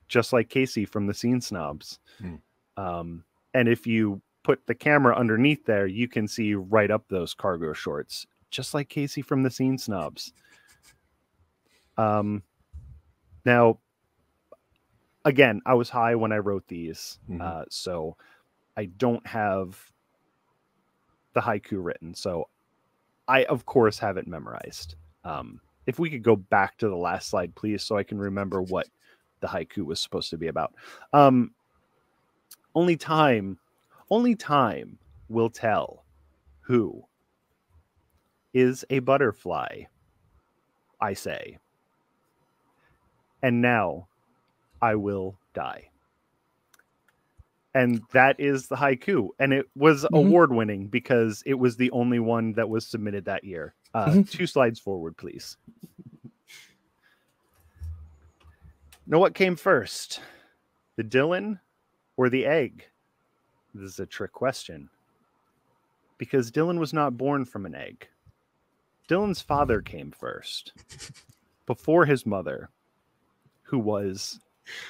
just 0.07 0.33
like 0.33 0.49
Casey 0.49 0.85
from 0.85 1.07
the 1.07 1.13
Scene 1.13 1.41
Snobs. 1.41 1.99
Hmm. 2.19 2.35
Um, 2.77 3.23
and 3.53 3.67
if 3.67 3.87
you 3.87 4.21
put 4.43 4.65
the 4.67 4.75
camera 4.75 5.15
underneath 5.15 5.65
there, 5.65 5.87
you 5.87 6.07
can 6.07 6.27
see 6.27 6.53
right 6.53 6.91
up 6.91 7.05
those 7.07 7.33
cargo 7.33 7.73
shorts, 7.73 8.27
just 8.51 8.73
like 8.73 8.89
Casey 8.89 9.21
from 9.21 9.43
the 9.43 9.49
Scene 9.49 9.77
Snobs. 9.77 10.33
Um, 11.97 12.43
now, 13.45 13.79
again, 15.25 15.61
I 15.65 15.73
was 15.73 15.89
high 15.89 16.15
when 16.15 16.31
I 16.31 16.37
wrote 16.37 16.67
these, 16.67 17.19
Mhm. 17.29 17.41
uh, 17.41 17.65
so 17.69 18.15
I 18.77 18.85
don't 18.85 19.25
have 19.27 19.91
the 21.33 21.41
haiku 21.41 21.83
written. 21.83 22.13
So 22.13 22.49
I, 23.27 23.43
of 23.45 23.65
course, 23.65 23.99
have 23.99 24.17
it 24.17 24.27
memorized. 24.27 24.95
Um, 25.23 25.59
if 25.87 25.99
we 25.99 26.09
could 26.09 26.23
go 26.23 26.35
back 26.35 26.77
to 26.77 26.87
the 26.87 26.95
last 26.95 27.29
slide, 27.29 27.55
please, 27.55 27.83
so 27.83 27.97
I 27.97 28.03
can 28.03 28.17
remember 28.19 28.61
what 28.61 28.87
the 29.39 29.47
haiku 29.47 29.83
was 29.85 29.99
supposed 29.99 30.29
to 30.29 30.37
be 30.37 30.47
about. 30.47 30.75
Um, 31.11 31.53
only 32.75 32.95
time, 32.95 33.59
only 34.09 34.35
time 34.35 34.99
will 35.27 35.49
tell 35.49 36.05
who 36.61 37.07
is 38.53 38.85
a 38.89 38.99
butterfly, 38.99 39.83
I 41.01 41.13
say. 41.13 41.57
And 43.41 43.61
now 43.61 44.07
I 44.85 44.93
will 44.95 45.39
die. 45.55 45.89
And 47.73 48.01
that 48.13 48.39
is 48.39 48.67
the 48.67 48.75
haiku. 48.75 49.29
And 49.39 49.51
it 49.51 49.67
was 49.75 50.03
Mhm. 50.03 50.27
award 50.27 50.51
winning 50.53 50.87
because 50.87 51.41
it 51.45 51.55
was 51.55 51.75
the 51.75 51.89
only 51.91 52.19
one 52.19 52.53
that 52.53 52.69
was 52.69 52.85
submitted 52.85 53.25
that 53.25 53.43
year. 53.43 53.73
Uh, 53.95 54.07
Mhm. 54.11 54.29
Two 54.29 54.45
slides 54.45 54.79
forward, 54.79 55.17
please. 55.17 55.57
Know 59.07 59.19
what 59.19 59.33
came 59.35 59.55
first, 59.55 60.21
the 60.97 61.03
Dylan 61.03 61.59
or 62.15 62.29
the 62.29 62.45
egg? 62.45 62.85
This 63.73 63.91
is 63.93 63.99
a 63.99 64.05
trick 64.05 64.31
question 64.33 64.89
because 66.17 66.51
Dylan 66.51 66.79
was 66.79 66.93
not 66.93 67.17
born 67.17 67.45
from 67.45 67.65
an 67.65 67.75
egg. 67.75 68.07
Dylan's 69.09 69.41
father 69.41 69.81
came 69.81 70.11
first 70.11 70.73
before 71.65 72.05
his 72.05 72.25
mother, 72.25 72.69
who 73.63 73.77
was 73.79 74.39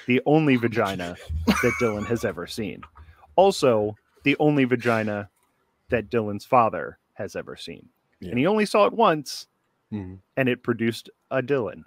the 0.06 0.20
only 0.26 0.56
vagina 0.56 1.16
that 1.46 1.72
Dylan 1.80 2.06
has 2.06 2.24
ever 2.24 2.46
seen. 2.46 2.82
Also, 3.36 3.96
the 4.24 4.36
only 4.38 4.64
vagina 4.64 5.28
that 5.90 6.10
Dylan's 6.10 6.44
father 6.44 6.98
has 7.14 7.36
ever 7.36 7.56
seen. 7.56 7.88
And 8.20 8.38
he 8.38 8.46
only 8.46 8.66
saw 8.66 8.86
it 8.86 8.92
once, 8.92 9.46
Mhm. 9.92 10.18
and 10.36 10.48
it 10.48 10.62
produced 10.62 11.10
a 11.30 11.42
Dylan. 11.42 11.84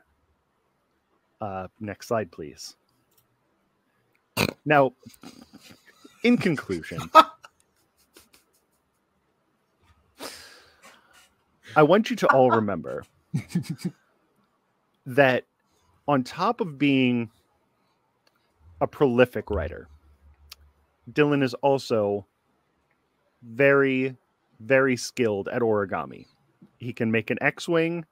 Uh, 1.41 1.67
next 1.79 2.07
slide, 2.07 2.31
please. 2.31 2.75
Now, 4.65 4.93
in 6.23 6.37
conclusion, 6.37 6.99
I 11.75 11.83
want 11.83 12.09
you 12.09 12.15
to 12.17 12.27
all 12.27 12.51
remember 12.51 13.03
that 15.05 15.45
on 16.07 16.23
top 16.23 16.61
of 16.61 16.77
being 16.77 17.29
a 18.81 18.87
prolific 18.87 19.49
writer, 19.49 19.87
Dylan 21.11 21.43
is 21.43 21.53
also 21.55 22.25
very, 23.43 24.15
very 24.59 24.97
skilled 24.97 25.47
at 25.49 25.61
origami. 25.61 26.25
He 26.77 26.93
can 26.93 27.11
make 27.11 27.29
an 27.29 27.37
X 27.41 27.67
Wing, 27.67 28.05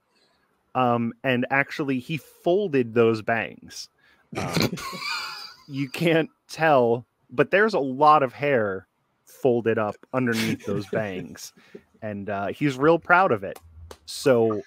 um, 0.76 1.14
and 1.24 1.48
actually, 1.50 2.00
he 2.00 2.18
folded 2.18 2.94
those 2.94 3.24
bangs. 3.24 3.90
Um, 4.38 4.74
you 5.68 5.90
can't 5.90 6.30
tell, 6.48 7.06
but 7.32 7.50
there's 7.50 7.74
a 7.74 7.80
lot 7.80 8.22
of 8.22 8.32
hair 8.32 8.88
folded 9.26 9.78
up 9.80 9.96
underneath 10.14 10.66
those 10.66 10.86
bangs, 10.92 11.54
and 12.02 12.30
uh, 12.30 12.48
he's 12.48 12.78
real 12.78 13.00
proud 13.00 13.32
of 13.32 13.44
it. 13.44 13.58
So, 14.06 14.62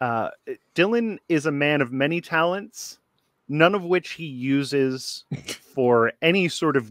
uh, 0.00 0.30
Dylan 0.74 1.18
is 1.28 1.46
a 1.46 1.52
man 1.52 1.80
of 1.80 1.90
many 1.92 2.20
talents, 2.20 2.98
none 3.48 3.74
of 3.74 3.84
which 3.84 4.10
he 4.12 4.24
uses 4.26 5.24
for 5.74 6.12
any 6.22 6.48
sort 6.48 6.76
of 6.76 6.90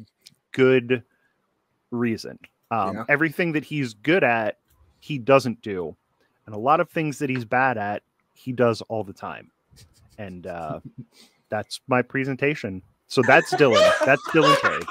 good 0.51 1.03
reason. 1.91 2.37
Um, 2.71 2.95
Yeah. 2.95 3.05
Everything 3.09 3.51
that 3.53 3.63
he's 3.65 3.93
good 3.93 4.23
at, 4.23 4.57
he 4.99 5.17
doesn't 5.17 5.61
do, 5.61 5.95
and 6.45 6.55
a 6.55 6.59
lot 6.59 6.79
of 6.79 6.89
things 6.89 7.19
that 7.19 7.29
he's 7.29 7.45
bad 7.45 7.77
at, 7.77 8.03
he 8.33 8.51
does 8.51 8.81
all 8.83 9.03
the 9.03 9.13
time. 9.13 9.51
And 10.17 10.45
uh, 10.47 10.79
that's 11.49 11.81
my 11.87 12.01
presentation. 12.01 12.81
So 13.07 13.21
that's 13.23 13.53
Dylan. 13.55 14.05
That's 14.05 14.21
Dylan 14.29 14.55
Terry. 14.61 14.81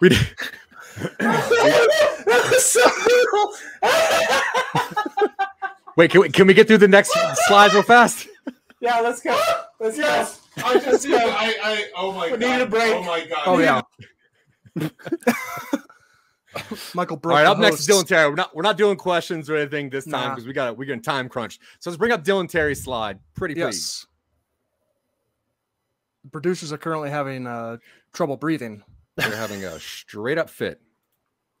We 0.00 0.08
did- 0.10 0.18
Wait, 5.96 6.10
can 6.10 6.20
we, 6.22 6.28
can 6.30 6.46
we 6.46 6.54
get 6.54 6.66
through 6.68 6.78
the 6.78 6.88
next 6.88 7.12
slides 7.46 7.74
real 7.74 7.82
fast? 7.82 8.26
Yeah, 8.80 9.00
let's 9.00 9.20
go. 9.20 9.38
Let's 9.78 9.98
Yes, 9.98 10.40
I 10.64 10.78
just 10.78 11.06
need. 11.06 11.14
I, 11.16 11.54
I. 11.62 11.84
Oh 11.96 12.12
my 12.12 12.30
god. 12.30 12.38
We 12.38 12.46
god. 12.46 12.56
need 12.56 12.62
a 12.62 12.66
break. 12.66 12.94
Oh 12.94 13.02
my 13.02 13.26
god. 13.26 13.42
Oh 13.46 13.58
yeah. 13.58 13.82
Michael 16.94 17.14
All 17.16 17.20
broke. 17.20 17.34
right, 17.34 17.44
the 17.44 17.50
up 17.50 17.58
next 17.58 17.80
is. 17.80 17.88
Dylan 17.88 18.06
Terry. 18.06 18.28
We're 18.30 18.36
not 18.36 18.54
we're 18.56 18.62
not 18.62 18.76
doing 18.78 18.96
questions 18.96 19.50
or 19.50 19.56
anything 19.56 19.90
this 19.90 20.04
time 20.04 20.28
Nah. 20.28 20.34
because 20.34 20.46
we 20.46 20.52
got 20.54 20.78
we're 20.78 20.86
getting 20.86 21.02
time 21.02 21.28
crunched. 21.28 21.60
So 21.80 21.90
let's 21.90 21.98
bring 21.98 22.12
up 22.12 22.24
Dylan 22.24 22.48
Terry's 22.48 22.82
slide. 22.82 23.18
Pretty 23.34 23.54
please. 23.54 23.60
Yes. 23.62 24.06
The 26.24 26.30
producers 26.30 26.72
are 26.72 26.78
currently 26.78 27.10
having 27.10 27.46
uh, 27.46 27.76
trouble 28.14 28.36
breathing. 28.36 28.82
They're 29.16 29.36
having 29.36 29.64
a 29.64 29.78
straight 29.78 30.38
up 30.38 30.48
fit. 30.48 30.80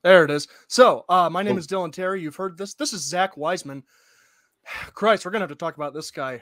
There 0.02 0.24
it 0.24 0.30
is. 0.30 0.48
So, 0.68 1.04
uh, 1.08 1.28
my 1.30 1.42
name 1.42 1.58
is 1.58 1.66
Dylan 1.66 1.92
Terry. 1.92 2.22
You've 2.22 2.36
heard 2.36 2.56
this. 2.56 2.74
This 2.74 2.92
is 2.92 3.02
Zach 3.02 3.36
Wiseman. 3.36 3.82
Christ, 4.94 5.24
we're 5.24 5.30
gonna 5.30 5.42
have 5.42 5.50
to 5.50 5.56
talk 5.56 5.76
about 5.76 5.94
this 5.94 6.10
guy. 6.10 6.40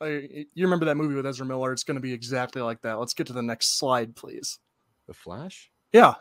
I, 0.00 0.46
you 0.54 0.64
remember 0.64 0.86
that 0.86 0.96
movie 0.96 1.14
with 1.14 1.26
Ezra 1.26 1.46
Miller? 1.46 1.72
It's 1.72 1.84
gonna 1.84 2.00
be 2.00 2.12
exactly 2.12 2.62
like 2.62 2.82
that. 2.82 2.98
Let's 2.98 3.14
get 3.14 3.26
to 3.28 3.32
the 3.32 3.42
next 3.42 3.78
slide, 3.78 4.16
please. 4.16 4.58
The 5.06 5.14
Flash? 5.14 5.70
Yeah. 5.92 6.14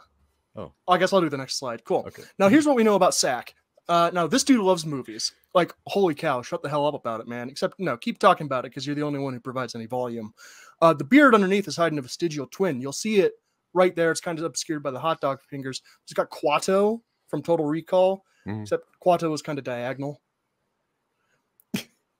Oh. 0.55 0.73
I 0.87 0.97
guess 0.97 1.13
I'll 1.13 1.21
do 1.21 1.29
the 1.29 1.37
next 1.37 1.59
slide. 1.59 1.83
Cool. 1.83 2.05
Okay. 2.07 2.23
Now, 2.39 2.49
here's 2.49 2.65
what 2.65 2.75
we 2.75 2.83
know 2.83 2.95
about 2.95 3.13
Sack. 3.13 3.53
Uh, 3.89 4.11
now 4.13 4.27
this 4.27 4.43
dude 4.43 4.59
loves 4.59 4.85
movies. 4.85 5.31
Like, 5.53 5.73
holy 5.87 6.13
cow, 6.13 6.41
shut 6.41 6.61
the 6.61 6.69
hell 6.69 6.85
up 6.85 6.93
about 6.93 7.21
it, 7.21 7.27
man. 7.27 7.49
Except, 7.49 7.79
no, 7.79 7.95
keep 7.95 8.19
talking 8.19 8.45
about 8.45 8.65
it 8.65 8.69
because 8.69 8.85
you're 8.85 8.95
the 8.95 9.03
only 9.03 9.19
one 9.19 9.33
who 9.33 9.39
provides 9.39 9.75
any 9.75 9.85
volume. 9.85 10.33
Uh, 10.81 10.93
the 10.93 11.03
beard 11.03 11.33
underneath 11.33 11.67
is 11.67 11.77
hiding 11.77 11.97
a 11.97 12.01
vestigial 12.01 12.47
twin. 12.47 12.81
You'll 12.81 12.91
see 12.91 13.19
it 13.19 13.33
right 13.77 13.95
there. 13.95 14.11
It's 14.11 14.19
kind 14.21 14.37
of 14.39 14.43
obscured 14.45 14.83
by 14.83 14.91
the 14.91 14.99
hot 14.99 15.21
dog 15.21 15.39
fingers. 15.49 15.81
It's 16.03 16.13
got 16.13 16.29
Kuato 16.29 17.01
from 17.29 17.41
Total 17.43 17.65
Recall, 17.65 18.23
Mhm. 18.47 18.63
except 18.63 18.85
Kuato 19.05 19.29
was 19.29 19.41
kind 19.41 19.57
of 19.59 19.63
diagonal. 19.65 20.21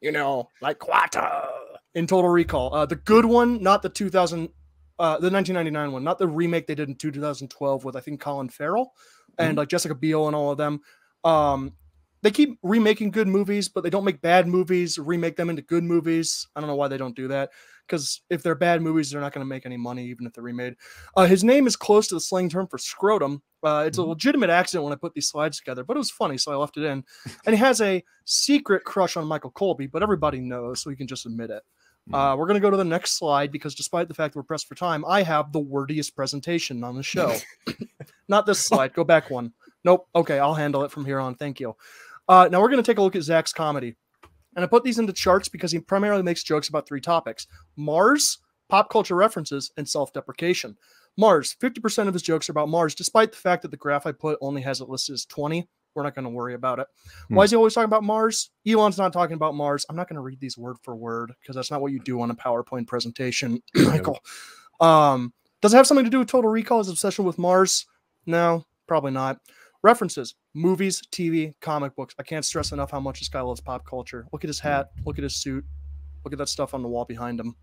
you 0.01 0.11
know, 0.11 0.47
like 0.61 0.77
Kuato 0.79 1.47
in 1.95 2.05
Total 2.05 2.29
Recall. 2.29 2.73
Uh, 2.73 2.85
the 2.85 2.95
good 2.95 3.25
one, 3.25 3.61
not 3.63 3.81
the 3.81 3.89
2000, 3.89 4.49
uh, 4.99 5.17
the 5.19 5.31
1999 5.31 5.91
one, 5.91 6.03
not 6.03 6.19
the 6.19 6.27
remake 6.27 6.67
they 6.67 6.75
did 6.75 6.87
in 6.89 6.95
2012 6.95 7.83
with 7.83 7.95
I 7.95 7.99
think 7.99 8.21
Colin 8.21 8.49
Farrell 8.49 8.93
and 9.39 9.57
like 9.57 9.69
Jessica 9.69 9.95
Biel 9.95 10.27
and 10.27 10.35
all 10.35 10.51
of 10.51 10.57
them. 10.59 10.81
Um, 11.23 11.73
they 12.21 12.29
keep 12.31 12.59
remaking 12.61 13.09
good 13.11 13.27
movies, 13.27 13.69
but 13.69 13.81
they 13.83 13.89
don't 13.89 14.03
make 14.05 14.21
bad 14.21 14.47
movies, 14.47 14.97
remake 14.99 15.35
them 15.35 15.49
into 15.49 15.61
good 15.63 15.83
movies. 15.83 16.47
I 16.55 16.59
don't 16.59 16.67
know 16.69 16.75
why 16.75 16.87
they 16.87 16.97
don't 16.97 17.15
do 17.15 17.27
that. 17.29 17.49
Because 17.87 18.21
if 18.29 18.43
they're 18.43 18.55
bad 18.55 18.81
movies, 18.81 19.09
they're 19.09 19.21
not 19.21 19.33
going 19.33 19.45
to 19.45 19.49
make 19.49 19.65
any 19.65 19.77
money, 19.77 20.05
even 20.07 20.25
if 20.25 20.33
they're 20.33 20.43
remade. 20.43 20.75
Uh, 21.15 21.25
his 21.25 21.43
name 21.43 21.67
is 21.67 21.75
close 21.75 22.07
to 22.07 22.15
the 22.15 22.21
slang 22.21 22.49
term 22.49 22.67
for 22.67 22.77
scrotum. 22.77 23.41
Uh, 23.63 23.85
it's 23.87 23.97
a 23.97 24.03
legitimate 24.03 24.49
accident 24.49 24.83
when 24.83 24.93
I 24.93 24.97
put 24.97 25.13
these 25.13 25.29
slides 25.29 25.57
together, 25.57 25.83
but 25.83 25.95
it 25.95 25.99
was 25.99 26.11
funny, 26.11 26.37
so 26.37 26.51
I 26.51 26.55
left 26.55 26.77
it 26.77 26.83
in. 26.83 27.03
And 27.45 27.55
he 27.55 27.59
has 27.59 27.81
a 27.81 28.03
secret 28.25 28.83
crush 28.83 29.17
on 29.17 29.25
Michael 29.25 29.51
Colby, 29.51 29.87
but 29.87 30.03
everybody 30.03 30.39
knows, 30.39 30.81
so 30.81 30.89
he 30.89 30.95
can 30.95 31.07
just 31.07 31.25
admit 31.25 31.49
it. 31.49 31.63
Uh, 32.13 32.35
we're 32.37 32.45
going 32.45 32.55
to 32.55 32.61
go 32.61 32.69
to 32.69 32.77
the 32.77 32.85
next 32.85 33.17
slide 33.17 33.51
because 33.51 33.75
despite 33.75 34.07
the 34.07 34.13
fact 34.13 34.33
that 34.33 34.39
we're 34.39 34.43
pressed 34.43 34.67
for 34.67 34.75
time, 34.75 35.03
I 35.05 35.23
have 35.23 35.51
the 35.51 35.59
wordiest 35.59 36.15
presentation 36.15 36.83
on 36.83 36.95
the 36.95 37.03
show. 37.03 37.35
Not 38.29 38.45
this 38.45 38.65
slide. 38.65 38.93
Go 38.93 39.03
back 39.03 39.29
one. 39.29 39.51
Nope. 39.83 40.07
Okay, 40.15 40.39
I'll 40.39 40.53
handle 40.53 40.83
it 40.83 40.91
from 40.91 41.03
here 41.03 41.19
on. 41.19 41.35
Thank 41.35 41.59
you. 41.59 41.75
Uh, 42.29 42.47
now 42.49 42.61
we're 42.61 42.69
going 42.69 42.81
to 42.81 42.89
take 42.89 42.97
a 42.97 43.01
look 43.01 43.15
at 43.15 43.23
Zach's 43.23 43.51
comedy. 43.51 43.95
And 44.57 44.63
I 44.63 44.67
put 44.67 44.83
these 44.83 44.97
into 44.97 45.13
charts 45.13 45.47
because 45.47 45.71
he 45.71 45.79
primarily 45.79 46.23
makes 46.23 46.43
jokes 46.43 46.67
about 46.67 46.87
three 46.87 46.99
topics 46.99 47.47
Mars, 47.77 48.39
pop 48.67 48.89
culture 48.89 49.15
references, 49.15 49.71
and 49.77 49.87
self 49.87 50.11
deprecation. 50.11 50.75
Mars, 51.15 51.55
50% 51.61 52.07
of 52.07 52.13
his 52.13 52.23
jokes 52.23 52.49
are 52.49 52.51
about 52.51 52.69
Mars, 52.69 52.93
despite 52.93 53.31
the 53.31 53.37
fact 53.37 53.61
that 53.61 53.71
the 53.71 53.77
graph 53.77 54.05
I 54.05 54.11
put 54.11 54.37
only 54.41 54.61
has 54.61 54.81
it 54.81 54.89
listed 54.89 55.13
as 55.13 55.25
20. 55.25 55.67
We're 55.95 56.03
not 56.03 56.13
going 56.13 56.25
to 56.25 56.29
worry 56.29 56.53
about 56.53 56.77
it. 56.77 56.87
Why 57.29 57.43
is 57.43 57.49
he 57.49 57.57
always 57.57 57.73
talking 57.73 57.85
about 57.85 58.03
Mars? 58.03 58.51
Elon's 58.67 58.99
not 58.99 59.13
talking 59.13 59.33
about 59.33 59.55
Mars. 59.55 59.83
I'm 59.89 59.95
not 59.95 60.07
going 60.07 60.17
to 60.17 60.21
read 60.21 60.39
these 60.39 60.55
word 60.55 60.77
for 60.83 60.95
word 60.95 61.33
because 61.41 61.55
that's 61.55 61.71
not 61.71 61.81
what 61.81 61.91
you 61.91 61.99
do 61.99 62.21
on 62.21 62.29
a 62.29 62.35
PowerPoint 62.35 62.85
presentation, 62.85 63.63
Michael. 63.75 64.19
Um, 64.79 65.33
does 65.61 65.73
it 65.73 65.77
have 65.77 65.87
something 65.87 66.05
to 66.05 66.11
do 66.11 66.19
with 66.19 66.27
Total 66.27 66.51
Recall? 66.51 66.79
His 66.79 66.89
obsession 66.89 67.25
with 67.25 67.39
Mars? 67.39 67.87
No, 68.27 68.63
probably 68.87 69.11
not. 69.11 69.39
References, 69.81 70.35
movies, 70.57 71.01
TV, 71.11 71.53
comic 71.61 71.95
books. 71.95 72.15
I 72.19 72.23
can't 72.23 72.43
stress 72.43 72.71
enough 72.71 72.91
how 72.91 72.99
much 72.99 73.19
this 73.19 73.29
guy 73.29 73.41
loves 73.41 73.61
pop 73.61 73.85
culture. 73.85 74.25
Look 74.33 74.43
at 74.43 74.47
his 74.47 74.59
hat. 74.59 74.91
Look 75.05 75.17
at 75.17 75.23
his 75.23 75.35
suit. 75.35 75.63
Look 76.25 76.33
at 76.33 76.39
that 76.39 76.49
stuff 76.49 76.73
on 76.73 76.81
the 76.81 76.89
wall 76.89 77.05
behind 77.05 77.39
him. 77.39 77.55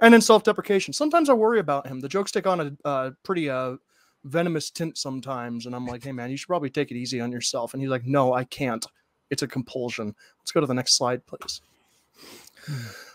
And 0.00 0.12
then 0.12 0.20
self-deprecation. 0.20 0.94
Sometimes 0.94 1.28
I 1.28 1.34
worry 1.34 1.60
about 1.60 1.86
him. 1.86 2.00
The 2.00 2.08
jokes 2.08 2.32
take 2.32 2.46
on 2.46 2.60
a 2.84 2.88
uh, 2.88 3.10
pretty 3.22 3.50
uh, 3.50 3.76
venomous 4.24 4.70
tint 4.70 4.96
sometimes, 4.96 5.66
and 5.66 5.74
I'm 5.74 5.86
like, 5.86 6.02
"Hey, 6.02 6.12
man, 6.12 6.30
you 6.30 6.36
should 6.36 6.48
probably 6.48 6.70
take 6.70 6.90
it 6.90 6.96
easy 6.96 7.20
on 7.20 7.30
yourself." 7.30 7.74
And 7.74 7.82
he's 7.82 7.90
like, 7.90 8.04
"No, 8.04 8.32
I 8.32 8.44
can't. 8.44 8.84
It's 9.30 9.42
a 9.42 9.46
compulsion." 9.46 10.14
Let's 10.40 10.50
go 10.50 10.60
to 10.60 10.66
the 10.66 10.74
next 10.74 10.96
slide, 10.96 11.22
please. 11.26 11.60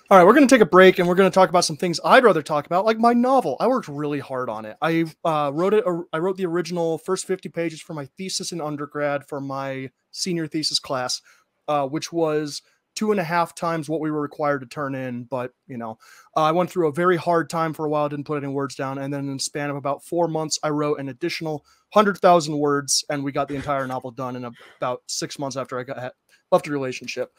All 0.10 0.18
right, 0.18 0.24
we're 0.26 0.34
going 0.34 0.48
to 0.48 0.56
take 0.56 0.62
a 0.62 0.66
break 0.66 1.00
and 1.00 1.08
we're 1.08 1.16
going 1.16 1.30
to 1.30 1.36
talk 1.36 1.50
about 1.50 1.66
some 1.66 1.76
things 1.76 2.00
I'd 2.02 2.24
rather 2.24 2.42
talk 2.42 2.66
about, 2.66 2.86
like 2.86 2.98
my 2.98 3.12
novel. 3.12 3.58
I 3.60 3.68
worked 3.68 3.90
really 3.90 4.22
hard 4.22 4.50
on 4.50 4.64
it. 4.64 4.78
I 4.82 5.04
uh, 5.26 5.52
wrote 5.54 5.74
it. 5.74 5.84
I 6.14 6.20
wrote 6.20 6.38
the 6.38 6.46
original 6.46 6.98
first 6.98 7.28
50 7.28 7.50
pages 7.50 7.82
for 7.82 7.94
my 7.94 8.06
thesis 8.18 8.54
in 8.54 8.62
undergrad 8.62 9.28
for 9.28 9.42
my 9.42 9.90
senior 10.12 10.48
thesis 10.48 10.80
class, 10.80 11.22
uh, 11.68 11.86
which 11.88 12.14
was 12.14 12.62
two 12.96 13.12
and 13.12 13.20
a 13.20 13.24
half 13.24 13.54
times 13.54 13.90
what 13.90 14.00
we 14.00 14.10
were 14.10 14.22
required 14.22 14.62
to 14.62 14.66
turn 14.66 14.96
in. 14.96 15.26
But 15.26 15.52
you 15.68 15.78
know, 15.78 15.98
uh, 16.38 16.44
I 16.44 16.52
went 16.54 16.70
through 16.70 16.88
a 16.88 16.94
very 16.94 17.18
hard 17.18 17.50
time 17.50 17.74
for 17.74 17.86
a 17.86 17.90
while. 17.90 18.08
Didn't 18.08 18.28
put 18.28 18.42
any 18.42 18.54
words 18.54 18.76
down, 18.76 19.00
and 19.00 19.14
then 19.14 19.28
in 19.28 19.34
the 19.34 19.44
span 19.44 19.70
of 19.70 19.76
about 19.76 20.06
four 20.06 20.30
months, 20.30 20.58
I 20.64 20.70
wrote 20.70 21.02
an 21.02 21.10
additional 21.10 21.66
hundred 21.94 22.18
thousand 22.20 22.58
words, 22.58 23.04
and 23.10 23.26
we 23.26 23.34
got 23.34 23.50
the 23.50 23.56
entire 23.56 23.86
novel 23.86 24.12
done 24.12 24.38
in 24.38 24.50
about 24.78 25.02
six 25.08 25.38
months 25.38 25.58
after 25.58 25.78
I 25.78 25.84
got 25.84 26.14
left 26.50 26.68
a 26.68 26.72
relationship. 26.72 27.34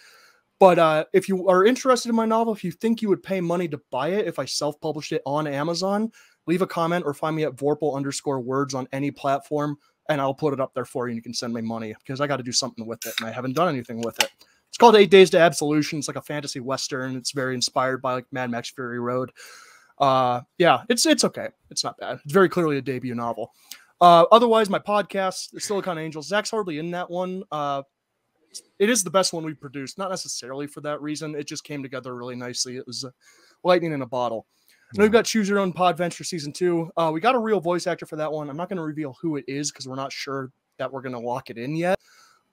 But 0.60 0.78
uh, 0.78 1.04
if 1.12 1.28
you 1.28 1.48
are 1.48 1.64
interested 1.64 2.08
in 2.08 2.16
my 2.16 2.26
novel, 2.26 2.52
if 2.52 2.64
you 2.64 2.72
think 2.72 3.00
you 3.00 3.08
would 3.08 3.22
pay 3.22 3.40
money 3.40 3.68
to 3.68 3.80
buy 3.90 4.08
it, 4.08 4.26
if 4.26 4.38
I 4.38 4.44
self-published 4.44 5.12
it 5.12 5.22
on 5.24 5.46
Amazon, 5.46 6.10
leave 6.46 6.62
a 6.62 6.66
comment 6.66 7.04
or 7.06 7.14
find 7.14 7.36
me 7.36 7.44
at 7.44 7.54
Vorpal 7.54 7.94
underscore 7.94 8.40
words 8.40 8.74
on 8.74 8.88
any 8.92 9.10
platform, 9.10 9.76
and 10.08 10.20
I'll 10.20 10.34
put 10.34 10.52
it 10.52 10.60
up 10.60 10.74
there 10.74 10.84
for 10.84 11.06
you. 11.06 11.12
And 11.12 11.16
you 11.16 11.22
can 11.22 11.34
send 11.34 11.54
me 11.54 11.60
money 11.60 11.94
because 11.98 12.20
I 12.20 12.26
got 12.26 12.38
to 12.38 12.42
do 12.42 12.52
something 12.52 12.86
with 12.86 13.06
it, 13.06 13.14
and 13.20 13.28
I 13.28 13.32
haven't 13.32 13.54
done 13.54 13.68
anything 13.68 14.00
with 14.00 14.18
it. 14.18 14.30
It's 14.68 14.78
called 14.78 14.96
Eight 14.96 15.10
Days 15.10 15.30
to 15.30 15.38
Absolution. 15.38 15.98
It's 15.98 16.08
like 16.08 16.16
a 16.16 16.22
fantasy 16.22 16.60
western. 16.60 17.16
It's 17.16 17.30
very 17.30 17.54
inspired 17.54 18.02
by 18.02 18.14
like 18.14 18.26
Mad 18.32 18.50
Max 18.50 18.70
Fury 18.70 19.00
Road. 19.00 19.32
Uh, 19.98 20.42
yeah, 20.58 20.82
it's 20.88 21.06
it's 21.06 21.24
okay. 21.24 21.48
It's 21.70 21.84
not 21.84 21.96
bad. 21.98 22.20
It's 22.24 22.32
very 22.32 22.48
clearly 22.48 22.78
a 22.78 22.82
debut 22.82 23.14
novel. 23.14 23.52
Uh, 24.00 24.24
otherwise, 24.30 24.70
my 24.70 24.78
podcast, 24.78 25.60
Silicon 25.60 25.98
Angels, 25.98 26.28
Zach's 26.28 26.50
hardly 26.50 26.78
in 26.78 26.92
that 26.92 27.10
one. 27.10 27.42
Uh, 27.50 27.82
it 28.78 28.88
is 28.88 29.02
the 29.02 29.10
best 29.10 29.32
one 29.32 29.44
we've 29.44 29.60
produced, 29.60 29.98
not 29.98 30.10
necessarily 30.10 30.66
for 30.66 30.80
that 30.82 31.00
reason. 31.02 31.34
It 31.34 31.46
just 31.46 31.64
came 31.64 31.82
together 31.82 32.14
really 32.14 32.36
nicely. 32.36 32.76
It 32.76 32.86
was 32.86 33.04
uh, 33.04 33.10
lightning 33.64 33.92
in 33.92 34.02
a 34.02 34.06
bottle. 34.06 34.46
And 34.92 35.02
we've 35.02 35.12
got 35.12 35.26
Choose 35.26 35.48
Your 35.48 35.58
Own 35.58 35.72
Podventure 35.72 36.24
season 36.24 36.52
two. 36.52 36.90
Uh, 36.96 37.10
we 37.12 37.20
got 37.20 37.34
a 37.34 37.38
real 37.38 37.60
voice 37.60 37.86
actor 37.86 38.06
for 38.06 38.16
that 38.16 38.32
one. 38.32 38.48
I'm 38.48 38.56
not 38.56 38.68
going 38.68 38.78
to 38.78 38.82
reveal 38.82 39.16
who 39.20 39.36
it 39.36 39.44
is 39.46 39.70
because 39.70 39.86
we're 39.86 39.96
not 39.96 40.12
sure 40.12 40.50
that 40.78 40.90
we're 40.90 41.02
going 41.02 41.12
to 41.12 41.18
lock 41.18 41.50
it 41.50 41.58
in 41.58 41.76
yet. 41.76 41.98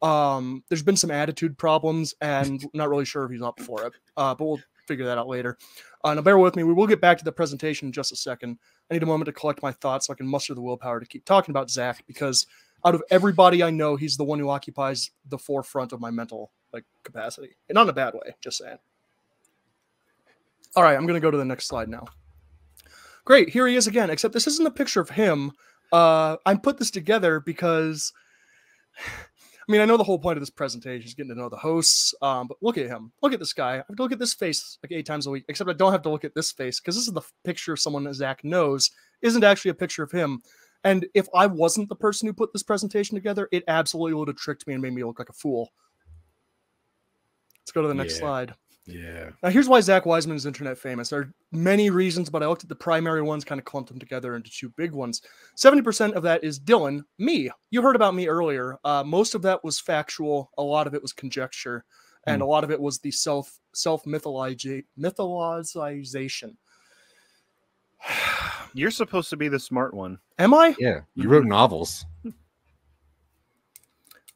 Um, 0.02 0.64
there's 0.68 0.84
been 0.84 0.98
some 0.98 1.12
attitude 1.12 1.58
problems, 1.58 2.14
and 2.20 2.62
I'm 2.62 2.70
not 2.74 2.90
really 2.90 3.06
sure 3.06 3.24
if 3.24 3.32
he's 3.32 3.42
up 3.42 3.60
for 3.62 3.86
it. 3.86 3.94
Uh, 4.18 4.36
but 4.36 4.46
we'll 4.46 4.60
figure 4.88 5.06
that 5.06 5.18
out 5.18 5.28
later. 5.28 5.58
Uh, 6.04 6.14
now, 6.14 6.22
bear 6.22 6.38
with 6.38 6.56
me. 6.56 6.64
We 6.64 6.74
will 6.74 6.88
get 6.88 7.02
back 7.02 7.18
to 7.18 7.24
the 7.24 7.32
presentation 7.32 7.88
in 7.88 7.92
just 7.92 8.12
a 8.12 8.16
second. 8.16 8.60
I 8.90 8.96
need 8.96 9.04
a 9.04 9.08
moment 9.08 9.28
to 9.28 9.32
collect 9.32 9.64
my 9.64 9.72
thoughts 9.72 10.08
so 10.08 10.14
I 10.14 10.16
can 10.16 10.28
muster 10.28 10.54
the 10.54 10.62
willpower 10.62 11.00
to 11.00 11.06
keep 11.06 11.26
talking 11.26 11.52
about 11.52 11.70
Zach 11.70 12.04
because 12.06 12.46
out 12.86 12.96
of 12.96 13.04
everybody 13.10 13.64
I 13.64 13.72
know, 13.72 13.96
he's 13.96 14.16
the 14.16 14.24
one 14.24 14.40
who 14.40 14.50
occupies 14.50 15.10
the 15.28 15.40
forefront 15.40 15.92
of 15.92 16.00
my 16.00 16.12
mental 16.12 16.52
like 16.72 16.84
capacity, 17.04 17.56
and 17.68 17.76
not 17.76 17.84
in 17.84 17.90
a 17.90 17.94
bad 17.94 18.14
way. 18.14 18.36
Just 18.42 18.60
saying. 18.60 18.78
All 20.76 20.84
right, 20.84 20.96
I'm 20.96 21.08
gonna 21.08 21.20
go 21.20 21.32
to 21.32 21.38
the 21.38 21.46
next 21.46 21.68
slide 21.68 21.90
now. 21.90 22.06
Great, 23.26 23.50
here 23.50 23.66
he 23.68 23.76
is 23.76 23.88
again. 23.88 24.12
Except 24.12 24.34
this 24.34 24.46
isn't 24.46 24.68
a 24.68 24.72
picture 24.72 25.02
of 25.02 25.10
him. 25.10 25.52
Uh, 25.92 26.38
I 26.46 26.54
put 26.56 26.78
this 26.78 26.92
together 26.92 27.40
because, 27.40 28.14
I 29.00 29.72
mean, 29.72 29.82
I 29.82 29.86
know 29.86 29.98
the 29.98 30.04
whole 30.04 30.20
point 30.20 30.38
of 30.38 30.42
this 30.42 30.52
presentation 30.52 31.08
is 31.08 31.16
getting 31.16 31.34
to 31.34 31.40
know 31.40 31.50
the 31.50 31.56
hosts. 31.56 32.14
Um, 32.22 32.48
but 32.48 32.58
look 32.62 32.78
at 32.78 32.86
him. 32.86 33.12
Look 33.24 33.34
at 33.34 33.40
this 33.40 33.54
guy. 33.54 33.74
I 33.74 33.78
have 33.78 33.96
to 33.96 34.04
look 34.04 34.12
at 34.12 34.20
this 34.20 34.36
face 34.36 34.78
like 34.84 34.92
eight 34.92 35.08
times 35.08 35.26
a 35.26 35.32
week. 35.32 35.46
Except 35.50 35.68
I 35.68 35.74
don't 35.74 35.92
have 35.92 36.04
to 36.04 36.10
look 36.10 36.24
at 36.24 36.36
this 36.36 36.52
face 36.52 36.80
because 36.80 36.96
this 36.96 37.08
is 37.08 37.14
the 37.14 37.24
picture 37.44 37.74
of 37.74 37.80
someone 37.80 38.04
that 38.04 38.14
Zach 38.14 38.44
knows. 38.44 38.92
Isn't 39.24 39.44
actually 39.44 39.72
a 39.72 39.76
picture 39.76 40.04
of 40.04 40.12
him. 40.12 40.44
And 40.86 41.08
if 41.16 41.28
I 41.34 41.48
wasn't 41.48 41.90
the 41.90 41.96
person 41.96 42.28
who 42.28 42.34
put 42.34 42.54
this 42.54 42.62
presentation 42.62 43.16
together, 43.16 43.50
it 43.52 43.64
absolutely 43.68 44.14
would 44.14 44.28
have 44.28 44.38
tricked 44.38 44.68
me 44.68 44.74
and 44.74 44.84
made 44.84 44.94
me 44.94 45.04
look 45.04 45.18
like 45.18 45.30
a 45.30 45.34
fool. 45.34 45.74
Let's 47.60 47.72
go 47.72 47.82
to 47.82 47.88
the 47.88 47.96
next 47.96 48.14
Yeah. 48.14 48.20
slide. 48.20 48.54
Yeah. 48.86 49.32
Now, 49.42 49.50
here's 49.50 49.68
why 49.68 49.82
Zach 49.82 50.06
Wiseman 50.06 50.38
is 50.38 50.46
internet 50.46 50.78
famous. 50.78 51.10
There 51.10 51.22
are 51.22 51.34
many 51.52 51.90
reasons, 51.90 52.30
but 52.30 52.44
I 52.44 52.48
looked 52.48 52.62
at 52.62 52.70
the 52.70 52.76
primary 52.76 53.24
ones, 53.24 53.44
kind 53.44 53.58
of 53.58 53.66
clumped 53.66 53.90
them 53.90 53.98
together 53.98 54.36
into 54.36 54.52
two 54.52 54.70
big 54.78 54.92
ones. 54.92 55.24
70% 55.58 56.14
of 56.14 56.22
that 56.22 56.44
is 56.44 56.60
Dylan, 56.60 57.04
me. 57.18 57.50
You 57.72 57.82
heard 57.82 57.96
about 57.96 58.14
me 58.14 58.28
earlier. 58.28 58.78
Uh, 58.84 59.04
most 59.04 59.34
of 59.34 59.42
that 59.42 59.64
was 59.64 59.80
factual, 59.80 60.52
a 60.60 60.64
lot 60.64 60.86
of 60.86 60.94
it 60.94 61.02
was 61.02 61.14
conjecture, 61.14 61.84
and 62.28 62.44
a 62.44 62.46
lot 62.46 62.64
of 62.64 62.70
it 62.70 62.80
was 62.80 63.00
the 63.00 63.10
self 63.10 63.58
self 63.74 64.04
mythologization. 64.06 64.84
You're 68.76 68.92
supposed 68.92 69.30
to 69.30 69.38
be 69.38 69.48
the 69.48 69.58
smart 69.60 69.94
one. 69.94 70.20
Am 70.38 70.54
I? 70.54 70.76
Yeah. 70.78 71.00
You 71.16 71.30
wrote 71.30 71.46
novels. 71.46 72.06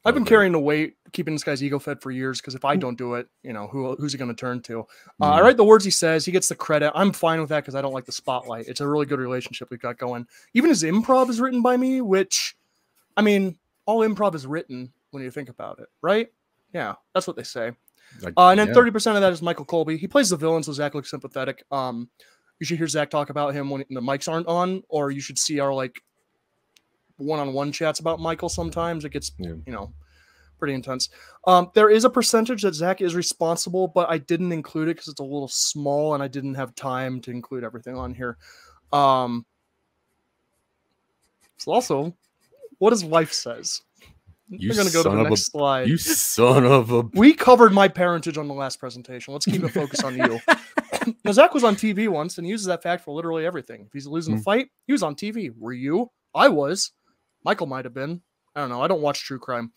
I've 0.02 0.14
been 0.14 0.24
carrying 0.24 0.52
the 0.52 0.58
weight, 0.58 0.96
keeping 1.12 1.34
this 1.34 1.44
guy's 1.44 1.62
ego 1.62 1.78
fed 1.78 2.00
for 2.00 2.10
years. 2.10 2.40
Because 2.40 2.54
if 2.54 2.64
I 2.64 2.74
don't 2.74 2.96
do 2.96 3.16
it, 3.16 3.28
you 3.42 3.52
know, 3.52 3.66
who 3.66 3.94
who's 3.96 4.12
he 4.12 4.18
going 4.18 4.34
to 4.34 4.34
turn 4.34 4.62
to? 4.62 4.80
Uh, 5.20 5.32
I 5.32 5.40
Mm. 5.40 5.42
write 5.42 5.56
the 5.58 5.64
words 5.64 5.84
he 5.84 5.90
says. 5.90 6.24
He 6.24 6.32
gets 6.32 6.48
the 6.48 6.54
credit. 6.54 6.90
I'm 6.94 7.12
fine 7.12 7.38
with 7.38 7.50
that 7.50 7.60
because 7.60 7.74
I 7.74 7.82
don't 7.82 7.92
like 7.92 8.06
the 8.06 8.12
spotlight. 8.12 8.66
It's 8.66 8.80
a 8.80 8.88
really 8.88 9.04
good 9.04 9.18
relationship 9.18 9.68
we've 9.70 9.78
got 9.78 9.98
going. 9.98 10.26
Even 10.54 10.70
his 10.70 10.84
improv 10.84 11.28
is 11.28 11.38
written 11.38 11.60
by 11.60 11.76
me, 11.76 12.00
which, 12.00 12.56
I 13.18 13.20
mean, 13.20 13.58
all 13.84 14.00
improv 14.00 14.34
is 14.34 14.46
written 14.46 14.90
when 15.10 15.22
you 15.22 15.30
think 15.30 15.50
about 15.50 15.80
it, 15.80 15.88
right? 16.00 16.28
Yeah, 16.72 16.94
that's 17.12 17.26
what 17.26 17.36
they 17.36 17.42
say. 17.42 17.72
Like, 18.22 18.32
Uh, 18.38 18.48
and 18.48 18.58
then 18.58 18.68
yeah. 18.68 18.74
thirty 18.74 18.90
percent 18.90 19.16
of 19.16 19.20
that 19.20 19.34
is 19.34 19.42
Michael 19.42 19.66
Colby. 19.66 19.98
He 19.98 20.08
plays 20.08 20.30
the 20.30 20.36
villain, 20.38 20.62
so 20.62 20.72
Zach 20.72 20.94
looks 20.94 21.10
sympathetic. 21.10 21.62
Um, 21.70 22.08
you 22.60 22.66
should 22.66 22.78
hear 22.78 22.86
Zach 22.86 23.10
talk 23.10 23.30
about 23.30 23.54
him 23.54 23.70
when 23.70 23.84
the 23.90 24.00
mics 24.00 24.30
aren't 24.30 24.46
on, 24.46 24.82
or 24.88 25.10
you 25.10 25.20
should 25.20 25.38
see 25.38 25.58
our 25.58 25.72
like 25.74 26.00
one-on-one 27.16 27.72
chats 27.72 27.98
about 28.00 28.20
Michael. 28.20 28.48
Sometimes 28.48 29.04
it 29.04 29.10
gets 29.10 29.32
Yeah. 29.38 29.54
you 29.66 29.72
know 29.72 29.92
pretty 30.58 30.74
intense. 30.74 31.08
Um, 31.46 31.70
there 31.74 31.88
is 31.88 32.04
a 32.04 32.10
percentage 32.10 32.62
that 32.62 32.74
Zach 32.74 33.00
is 33.00 33.14
responsible, 33.14 33.88
but 33.88 34.10
I 34.10 34.18
didn't 34.18 34.52
include 34.52 34.88
it 34.88 34.96
because 34.96 35.08
it's 35.08 35.20
a 35.20 35.24
little 35.24 35.48
small 35.48 36.12
and 36.12 36.22
I 36.22 36.28
didn't 36.28 36.54
have 36.54 36.74
time 36.74 37.20
to 37.22 37.30
include 37.30 37.64
everything 37.64 37.96
on 37.96 38.14
here. 38.14 38.36
Um, 38.92 39.46
it's 41.56 41.66
also 41.66 42.14
what 42.78 42.92
his 42.92 43.04
wife 43.04 43.32
says. 43.32 43.80
You 44.50 44.68
We're 44.70 44.76
gonna 44.76 44.90
go 44.90 45.02
to 45.04 45.08
the 45.10 45.14
of 45.16 45.26
a- 45.26 45.30
next 45.30 45.50
slide. 45.52 45.88
You 45.88 45.96
son 45.96 46.64
of 46.66 46.90
a. 46.90 47.02
we 47.14 47.32
covered 47.34 47.72
my 47.72 47.86
parentage 47.88 48.36
on 48.36 48.48
the 48.48 48.54
last 48.54 48.80
presentation. 48.80 49.32
Let's 49.32 49.46
keep 49.46 49.62
it 49.62 49.68
focused 49.68 50.04
on 50.04 50.16
you. 50.16 50.40
Zach 51.32 51.54
was 51.54 51.64
on 51.64 51.76
TV 51.76 52.08
once 52.08 52.38
and 52.38 52.46
he 52.46 52.50
uses 52.50 52.66
that 52.66 52.82
fact 52.82 53.04
for 53.04 53.14
literally 53.14 53.46
everything. 53.46 53.82
If 53.86 53.92
he's 53.92 54.06
losing 54.06 54.34
Hmm. 54.34 54.40
a 54.40 54.42
fight, 54.42 54.68
he 54.86 54.92
was 54.92 55.02
on 55.02 55.14
TV. 55.14 55.50
Were 55.56 55.72
you? 55.72 56.10
I 56.34 56.48
was. 56.48 56.92
Michael 57.44 57.66
might 57.66 57.84
have 57.84 57.94
been. 57.94 58.22
I 58.54 58.60
don't 58.60 58.68
know. 58.68 58.82
I 58.82 58.88
don't 58.88 59.00
watch 59.02 59.22
true 59.24 59.38
crime. 59.38 59.72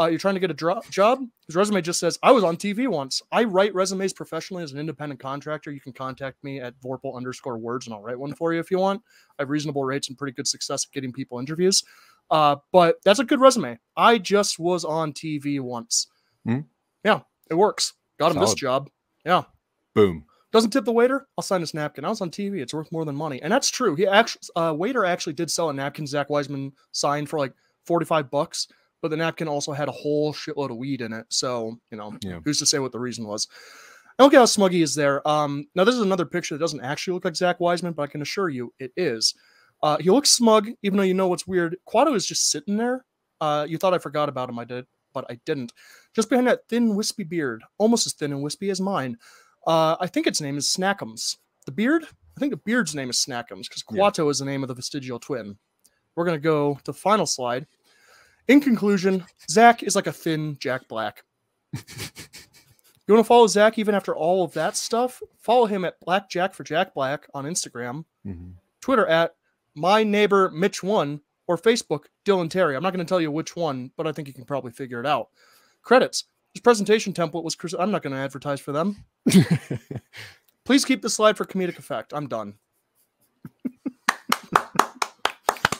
Uh, 0.00 0.06
you're 0.06 0.18
trying 0.18 0.34
to 0.34 0.40
get 0.40 0.50
a 0.52 0.80
job? 0.90 1.20
His 1.48 1.56
resume 1.56 1.82
just 1.82 1.98
says, 1.98 2.18
I 2.22 2.30
was 2.30 2.44
on 2.44 2.56
TV 2.56 2.86
once. 2.86 3.20
I 3.32 3.42
write 3.44 3.74
resumes 3.74 4.12
professionally 4.12 4.62
as 4.62 4.70
an 4.70 4.78
independent 4.78 5.18
contractor. 5.18 5.72
You 5.72 5.80
can 5.80 5.92
contact 5.92 6.44
me 6.44 6.60
at 6.60 6.78
Vorpal 6.80 7.16
underscore 7.16 7.58
words 7.58 7.86
and 7.86 7.94
I'll 7.94 8.02
write 8.02 8.18
one 8.18 8.32
for 8.34 8.52
you 8.54 8.60
if 8.60 8.70
you 8.70 8.78
want. 8.78 9.02
I 9.38 9.42
have 9.42 9.50
reasonable 9.50 9.84
rates 9.84 10.08
and 10.08 10.16
pretty 10.16 10.34
good 10.34 10.46
success 10.46 10.86
at 10.86 10.92
getting 10.92 11.12
people 11.12 11.40
interviews. 11.40 11.82
Uh, 12.30 12.56
but 12.72 12.98
that's 13.04 13.18
a 13.18 13.24
good 13.24 13.40
resume. 13.40 13.78
I 13.96 14.18
just 14.18 14.58
was 14.60 14.84
on 14.84 15.12
TV 15.14 15.58
once. 15.58 16.06
Hmm. 16.44 16.60
Yeah, 17.02 17.20
it 17.50 17.54
works. 17.54 17.94
Got 18.20 18.32
him 18.32 18.38
this 18.40 18.54
job. 18.54 18.90
Yeah. 19.24 19.44
Boom. 19.94 20.26
Doesn't 20.50 20.70
tip 20.70 20.84
the 20.86 20.92
waiter? 20.92 21.26
I'll 21.36 21.42
sign 21.42 21.60
his 21.60 21.74
napkin. 21.74 22.04
I 22.04 22.08
was 22.08 22.20
on 22.22 22.30
TV. 22.30 22.60
It's 22.60 22.72
worth 22.72 22.90
more 22.90 23.04
than 23.04 23.14
money. 23.14 23.40
And 23.42 23.52
that's 23.52 23.70
true. 23.70 23.94
He 23.94 24.06
actually, 24.06 24.40
uh, 24.56 24.74
waiter 24.76 25.04
actually 25.04 25.34
did 25.34 25.50
sell 25.50 25.68
a 25.68 25.74
napkin 25.74 26.06
Zach 26.06 26.30
Wiseman 26.30 26.72
signed 26.92 27.28
for 27.28 27.38
like 27.38 27.52
45 27.86 28.30
bucks, 28.30 28.68
but 29.02 29.10
the 29.10 29.16
napkin 29.16 29.46
also 29.48 29.72
had 29.72 29.88
a 29.88 29.92
whole 29.92 30.32
shitload 30.32 30.70
of 30.70 30.78
weed 30.78 31.02
in 31.02 31.12
it. 31.12 31.26
So, 31.28 31.78
you 31.90 31.98
know, 31.98 32.16
Yeah. 32.22 32.40
who's 32.44 32.58
to 32.60 32.66
say 32.66 32.78
what 32.78 32.92
the 32.92 32.98
reason 32.98 33.26
was? 33.26 33.46
And 34.18 34.24
look 34.24 34.32
at 34.34 34.38
how 34.38 34.46
smug 34.46 34.72
he 34.72 34.80
is 34.82 34.94
there. 34.94 35.26
Um, 35.28 35.66
now, 35.74 35.84
this 35.84 35.94
is 35.94 36.00
another 36.00 36.24
picture 36.24 36.54
that 36.54 36.60
doesn't 36.60 36.80
actually 36.80 37.14
look 37.14 37.24
like 37.26 37.36
Zach 37.36 37.60
Wiseman, 37.60 37.92
but 37.92 38.02
I 38.04 38.06
can 38.06 38.22
assure 38.22 38.48
you 38.48 38.72
it 38.78 38.92
is. 38.96 39.34
Uh, 39.82 39.98
he 39.98 40.10
looks 40.10 40.30
smug, 40.30 40.70
even 40.82 40.96
though 40.96 41.04
you 41.04 41.14
know 41.14 41.28
what's 41.28 41.46
weird. 41.46 41.76
Kuato 41.86 42.14
is 42.14 42.26
just 42.26 42.50
sitting 42.50 42.78
there. 42.78 43.04
Uh, 43.40 43.64
you 43.68 43.78
thought 43.78 43.94
I 43.94 43.98
forgot 43.98 44.28
about 44.28 44.48
him. 44.48 44.58
I 44.58 44.64
did, 44.64 44.86
but 45.12 45.24
I 45.30 45.38
didn't. 45.44 45.72
Just 46.16 46.28
behind 46.30 46.48
that 46.48 46.62
thin, 46.68 46.96
wispy 46.96 47.22
beard, 47.22 47.62
almost 47.78 48.06
as 48.06 48.14
thin 48.14 48.32
and 48.32 48.42
wispy 48.42 48.70
as 48.70 48.80
mine. 48.80 49.18
Uh, 49.66 49.96
I 50.00 50.06
think 50.06 50.26
its 50.26 50.40
name 50.40 50.56
is 50.56 50.66
Snackums. 50.66 51.36
The 51.66 51.72
beard? 51.72 52.04
I 52.36 52.40
think 52.40 52.50
the 52.52 52.56
beard's 52.58 52.94
name 52.94 53.10
is 53.10 53.16
Snackums 53.24 53.64
because 53.68 53.84
Yeah. 53.90 54.00
Kuato 54.02 54.30
is 54.30 54.38
the 54.38 54.44
name 54.44 54.62
of 54.62 54.68
the 54.68 54.74
vestigial 54.74 55.18
twin. 55.18 55.58
We're 56.14 56.24
going 56.24 56.36
to 56.38 56.42
go 56.42 56.74
to 56.76 56.84
the 56.84 56.94
final 56.94 57.26
slide. 57.26 57.66
In 58.48 58.60
conclusion, 58.60 59.24
Zach 59.50 59.82
is 59.82 59.94
like 59.94 60.06
a 60.06 60.12
thin 60.12 60.56
Jack 60.60 60.88
Black. 60.88 61.22
you 61.74 63.14
want 63.14 63.20
to 63.24 63.28
follow 63.28 63.46
Zach 63.46 63.78
even 63.78 63.94
after 63.94 64.14
all 64.16 64.44
of 64.44 64.52
that 64.54 64.76
stuff? 64.76 65.22
Follow 65.38 65.66
him 65.66 65.84
at 65.84 66.00
Black 66.00 66.30
Jack 66.30 66.54
for 66.54 66.64
Jack 66.64 66.94
Black 66.94 67.26
on 67.34 67.44
Instagram, 67.44 68.04
Mhm. 68.26 68.54
Twitter 68.80 69.06
at 69.06 69.34
my 69.74 70.02
neighbor 70.02 70.50
Mitch 70.50 70.82
one, 70.82 71.20
or 71.46 71.56
Facebook 71.58 72.04
Dylan 72.24 72.50
Terry. 72.50 72.74
I'm 72.76 72.82
not 72.82 72.92
going 72.92 73.04
to 73.04 73.08
tell 73.08 73.20
you 73.20 73.30
which 73.30 73.54
one, 73.56 73.90
but 73.96 74.06
I 74.06 74.12
think 74.12 74.28
you 74.28 74.34
can 74.34 74.44
probably 74.44 74.70
figure 74.72 75.00
it 75.00 75.06
out. 75.06 75.28
Credits. 75.82 76.24
His 76.58 76.62
presentation 76.64 77.12
template 77.12 77.44
was. 77.44 77.54
Chris- 77.54 77.72
I'm 77.78 77.92
not 77.92 78.02
going 78.02 78.14
to 78.14 78.18
advertise 78.18 78.58
for 78.58 78.72
them. 78.72 79.04
Please 80.64 80.84
keep 80.84 81.02
the 81.02 81.08
slide 81.08 81.36
for 81.36 81.44
comedic 81.44 81.78
effect. 81.78 82.12
I'm 82.12 82.26
done. 82.26 82.54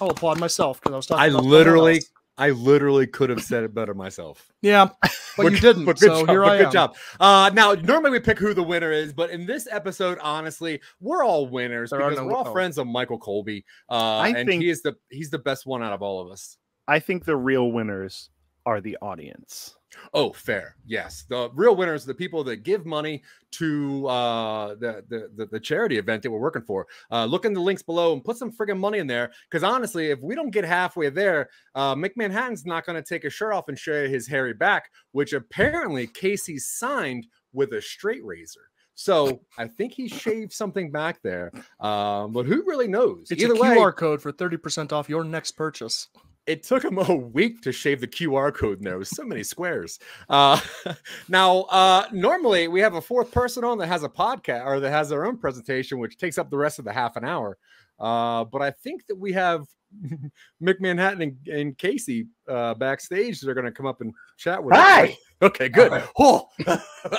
I'll 0.00 0.10
applaud 0.10 0.38
myself 0.38 0.80
because 0.80 0.92
I 0.92 0.96
was 0.96 1.06
talking. 1.06 1.20
I 1.24 1.26
about 1.26 1.42
literally. 1.42 2.00
I 2.40 2.50
literally 2.50 3.08
could 3.08 3.28
have 3.30 3.42
said 3.42 3.64
it 3.64 3.74
better 3.74 3.92
myself. 3.92 4.52
Yeah, 4.62 4.90
but 5.36 5.50
you 5.50 5.58
didn't. 5.58 5.84
But 5.84 5.98
good 5.98 6.10
so 6.10 6.20
job. 6.20 6.28
here 6.28 6.42
but 6.42 6.48
I 6.52 6.58
good 6.58 6.66
am. 6.66 6.72
job. 6.72 6.96
Uh, 7.18 7.50
now, 7.52 7.72
normally 7.74 8.12
we 8.12 8.20
pick 8.20 8.38
who 8.38 8.54
the 8.54 8.62
winner 8.62 8.92
is, 8.92 9.12
but 9.12 9.30
in 9.30 9.46
this 9.46 9.66
episode, 9.68 10.18
honestly, 10.22 10.80
we're 11.00 11.24
all 11.24 11.48
winners 11.48 11.90
There 11.90 11.98
because 11.98 12.18
no- 12.18 12.26
we're 12.26 12.34
all 12.36 12.52
friends 12.52 12.78
of 12.78 12.86
Michael 12.86 13.18
Colby, 13.18 13.64
uh, 13.90 14.18
I 14.18 14.28
and 14.28 14.48
think- 14.48 14.62
he 14.62 14.70
is 14.70 14.82
the 14.82 14.94
he's 15.10 15.30
the 15.30 15.40
best 15.40 15.66
one 15.66 15.82
out 15.82 15.92
of 15.92 16.02
all 16.02 16.20
of 16.20 16.30
us. 16.30 16.56
I 16.86 17.00
think 17.00 17.24
the 17.24 17.36
real 17.36 17.72
winners 17.72 18.30
are 18.68 18.82
the 18.82 18.98
audience. 19.00 19.76
Oh, 20.12 20.30
fair. 20.30 20.76
Yes, 20.86 21.24
the 21.30 21.48
real 21.54 21.74
winners 21.74 22.04
are 22.04 22.08
the 22.08 22.14
people 22.14 22.44
that 22.44 22.56
give 22.56 22.84
money 22.84 23.22
to 23.52 24.06
uh, 24.06 24.74
the, 24.74 25.02
the 25.08 25.30
the 25.34 25.46
the 25.46 25.58
charity 25.58 25.96
event 25.96 26.22
that 26.22 26.30
we're 26.30 26.38
working 26.38 26.60
for. 26.60 26.86
Uh, 27.10 27.24
look 27.24 27.46
in 27.46 27.54
the 27.54 27.60
links 27.60 27.82
below 27.82 28.12
and 28.12 28.22
put 28.22 28.36
some 28.36 28.52
friggin' 28.52 28.78
money 28.78 28.98
in 28.98 29.06
there. 29.06 29.32
Because 29.50 29.64
honestly, 29.64 30.10
if 30.10 30.20
we 30.20 30.34
don't 30.34 30.50
get 30.50 30.64
halfway 30.64 31.08
there, 31.08 31.48
uh, 31.74 31.94
McManhattan's 31.94 32.66
not 32.66 32.84
going 32.84 33.02
to 33.02 33.08
take 33.08 33.22
his 33.22 33.32
shirt 33.32 33.54
off 33.54 33.68
and 33.68 33.78
show 33.78 34.02
you 34.02 34.08
his 34.10 34.28
hairy 34.28 34.52
back, 34.52 34.90
which 35.12 35.32
apparently 35.32 36.06
Casey 36.06 36.58
signed 36.58 37.26
with 37.54 37.72
a 37.72 37.80
straight 37.80 38.22
razor. 38.22 38.68
So 38.94 39.40
I 39.56 39.68
think 39.68 39.94
he 39.94 40.08
shaved 40.08 40.52
something 40.52 40.90
back 40.90 41.22
there. 41.22 41.52
Um, 41.80 42.32
but 42.32 42.44
who 42.44 42.62
really 42.66 42.88
knows? 42.88 43.30
It's 43.30 43.42
Either 43.42 43.54
a 43.54 43.56
way, 43.56 43.76
QR 43.76 43.96
code 43.96 44.20
for 44.20 44.32
30% 44.32 44.92
off 44.92 45.08
your 45.08 45.24
next 45.24 45.52
purchase. 45.52 46.08
It 46.48 46.62
took 46.62 46.82
him 46.82 46.98
a 46.98 47.14
week 47.14 47.60
to 47.62 47.72
shave 47.72 48.00
the 48.00 48.06
QR 48.08 48.52
code 48.54 48.78
in 48.78 48.84
there. 48.84 48.94
It 48.94 48.98
was 48.98 49.10
so 49.10 49.24
many 49.24 49.42
squares. 49.42 49.98
Uh, 50.28 50.58
now, 51.28 51.60
uh, 51.62 52.06
normally 52.12 52.68
we 52.68 52.80
have 52.80 52.94
a 52.94 53.00
fourth 53.00 53.30
person 53.30 53.64
on 53.64 53.76
that 53.78 53.86
has 53.88 54.02
a 54.02 54.08
podcast 54.08 54.64
or 54.64 54.80
that 54.80 54.90
has 54.90 55.10
their 55.10 55.26
own 55.26 55.36
presentation, 55.36 55.98
which 55.98 56.16
takes 56.16 56.38
up 56.38 56.50
the 56.50 56.56
rest 56.56 56.78
of 56.78 56.84
the 56.86 56.92
half 56.92 57.16
an 57.16 57.24
hour. 57.24 57.58
Uh, 58.00 58.44
but 58.44 58.62
I 58.62 58.70
think 58.70 59.06
that 59.08 59.16
we 59.16 59.32
have 59.32 59.66
Mick 60.62 60.80
Manhattan 60.80 61.20
and, 61.22 61.48
and 61.48 61.78
Casey 61.78 62.26
uh, 62.48 62.74
backstage. 62.74 63.40
They're 63.40 63.54
going 63.54 63.66
to 63.66 63.72
come 63.72 63.86
up 63.86 64.00
and 64.00 64.12
chat 64.36 64.62
with 64.62 64.74
us. 64.74 64.80
Hi. 64.80 65.16
Okay, 65.42 65.68
good. 65.68 66.02
Oh, 66.18 66.48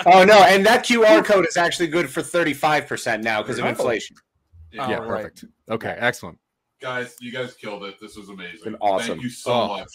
Oh 0.06 0.26
no, 0.26 0.44
and 0.44 0.65
that 0.65 0.86
QR 0.86 1.24
code 1.24 1.48
is 1.48 1.56
actually 1.56 1.88
good 1.88 2.10
for 2.10 2.22
35% 2.22 3.24
now 3.24 3.42
because 3.42 3.60
of 3.60 3.65
Oh. 3.65 3.70
inflation. 3.70 4.15
Yeah, 4.72 4.89
yeah, 4.89 4.98
All 4.98 5.06
right. 5.06 5.24
perfect. 5.24 5.46
Okay, 5.70 5.96
excellent. 6.00 6.38
Guys, 6.82 7.15
you 7.20 7.32
guys 7.32 7.54
killed 7.56 7.84
it. 7.84 8.00
This 8.00 8.15
was 8.15 8.30
amazing. 8.30 8.63
Been 8.63 8.76
awesome. 8.82 9.08
Thank 9.10 9.24
you 9.24 9.30
so 9.30 9.52
Oh. 9.52 9.68
much. 9.68 9.89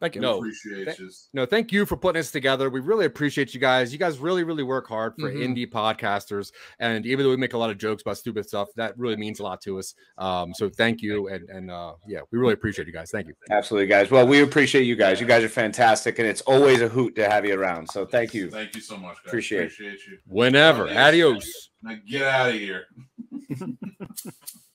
Thank 0.00 0.14
you. 0.14 0.22
No. 0.22 0.38
Appreciate 0.38 0.86
Th- 0.86 0.98
you. 0.98 1.10
No, 1.34 1.44
thank 1.44 1.72
you 1.72 1.84
for 1.84 1.94
putting 1.94 2.18
this 2.20 2.30
together. 2.30 2.70
We 2.70 2.80
really 2.80 3.04
appreciate 3.04 3.52
you 3.52 3.60
guys. 3.60 3.92
You 3.92 3.98
guys 3.98 4.16
really, 4.18 4.44
really 4.44 4.62
work 4.62 4.88
hard 4.88 5.12
for 5.20 5.30
Mhm. 5.30 5.54
indie 5.54 5.70
podcasters. 5.70 6.52
And 6.78 7.04
even 7.04 7.22
though 7.22 7.28
we 7.28 7.36
make 7.36 7.52
a 7.52 7.58
lot 7.58 7.68
of 7.68 7.76
jokes 7.76 8.00
about 8.00 8.16
stupid 8.16 8.48
stuff, 8.48 8.68
that 8.76 8.96
really 8.96 9.16
means 9.16 9.40
a 9.40 9.42
lot 9.42 9.60
to 9.60 9.78
us. 9.78 9.94
Um, 10.16 10.54
so 10.54 10.70
thank 10.70 11.02
you. 11.02 11.28
And 11.28 11.46
and 11.50 11.70
uh 11.70 11.96
yeah, 12.08 12.20
we 12.30 12.38
really 12.38 12.54
appreciate 12.54 12.86
you 12.86 12.94
guys. 12.94 13.10
Thank 13.10 13.26
you. 13.26 13.34
Absolutely, 13.50 13.88
guys. 13.88 14.10
Well, 14.10 14.26
we 14.26 14.40
appreciate 14.40 14.84
you 14.84 14.96
guys. 14.96 15.20
You 15.20 15.26
guys 15.26 15.44
are 15.44 15.50
fantastic, 15.50 16.18
and 16.18 16.26
it's 16.26 16.40
always 16.42 16.80
a 16.80 16.88
hoot 16.88 17.14
to 17.16 17.28
have 17.28 17.44
you 17.44 17.60
around. 17.60 17.90
So 17.90 18.06
thank 18.06 18.32
you. 18.32 18.48
Thank 18.50 18.74
you 18.74 18.80
so 18.80 18.96
much, 18.96 19.16
guys. 19.16 19.26
Appreciate 19.26 19.64
it. 19.64 19.72
Appreciate 19.74 19.98
you. 20.08 20.18
Whenever. 20.24 20.88
Adios. 20.88 21.72
Now 21.82 21.96
get 22.08 22.22
out 22.22 22.48
of 22.48 22.54
here. 22.54 22.86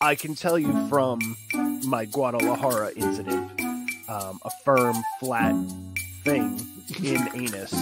I 0.00 0.14
can 0.14 0.36
tell 0.36 0.60
you 0.60 0.88
from 0.88 1.36
my 1.84 2.04
Guadalajara 2.04 2.92
incident, 2.94 3.60
um, 4.08 4.38
a 4.44 4.50
firm, 4.64 4.94
flat 5.18 5.56
thing 6.22 6.60
in 7.02 7.28
anus 7.34 7.74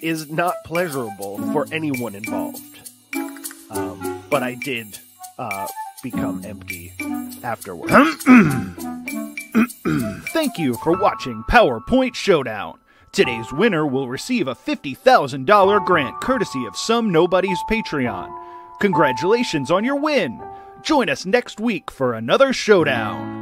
is 0.00 0.30
not 0.30 0.54
pleasurable 0.64 1.36
for 1.52 1.66
anyone 1.72 2.14
involved. 2.14 2.90
Um, 3.68 4.24
but 4.30 4.42
I 4.42 4.54
did 4.54 4.98
uh, 5.38 5.66
become 6.02 6.42
empty 6.42 6.94
afterwards. 7.42 7.92
Thank 10.32 10.56
you 10.56 10.72
for 10.82 10.98
watching 10.98 11.44
PowerPoint 11.50 12.14
Showdown. 12.14 12.78
Today's 13.12 13.52
winner 13.52 13.86
will 13.86 14.08
receive 14.08 14.48
a 14.48 14.54
$50,000 14.54 15.84
grant 15.84 16.18
courtesy 16.22 16.64
of 16.64 16.78
Some 16.78 17.12
Nobody's 17.12 17.60
Patreon. 17.70 18.34
Congratulations 18.80 19.70
on 19.70 19.84
your 19.84 19.96
win! 19.96 20.40
Join 20.82 21.08
us 21.08 21.26
next 21.26 21.60
week 21.60 21.90
for 21.90 22.14
another 22.14 22.52
showdown. 22.52 23.38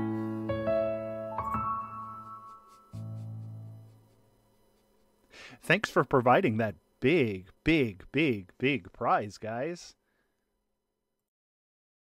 Thanks 5.62 5.90
for 5.90 6.04
providing 6.04 6.56
that 6.56 6.76
big, 7.00 7.50
big, 7.62 8.04
big, 8.10 8.52
big 8.58 8.92
prize, 8.92 9.38
guys. 9.38 9.94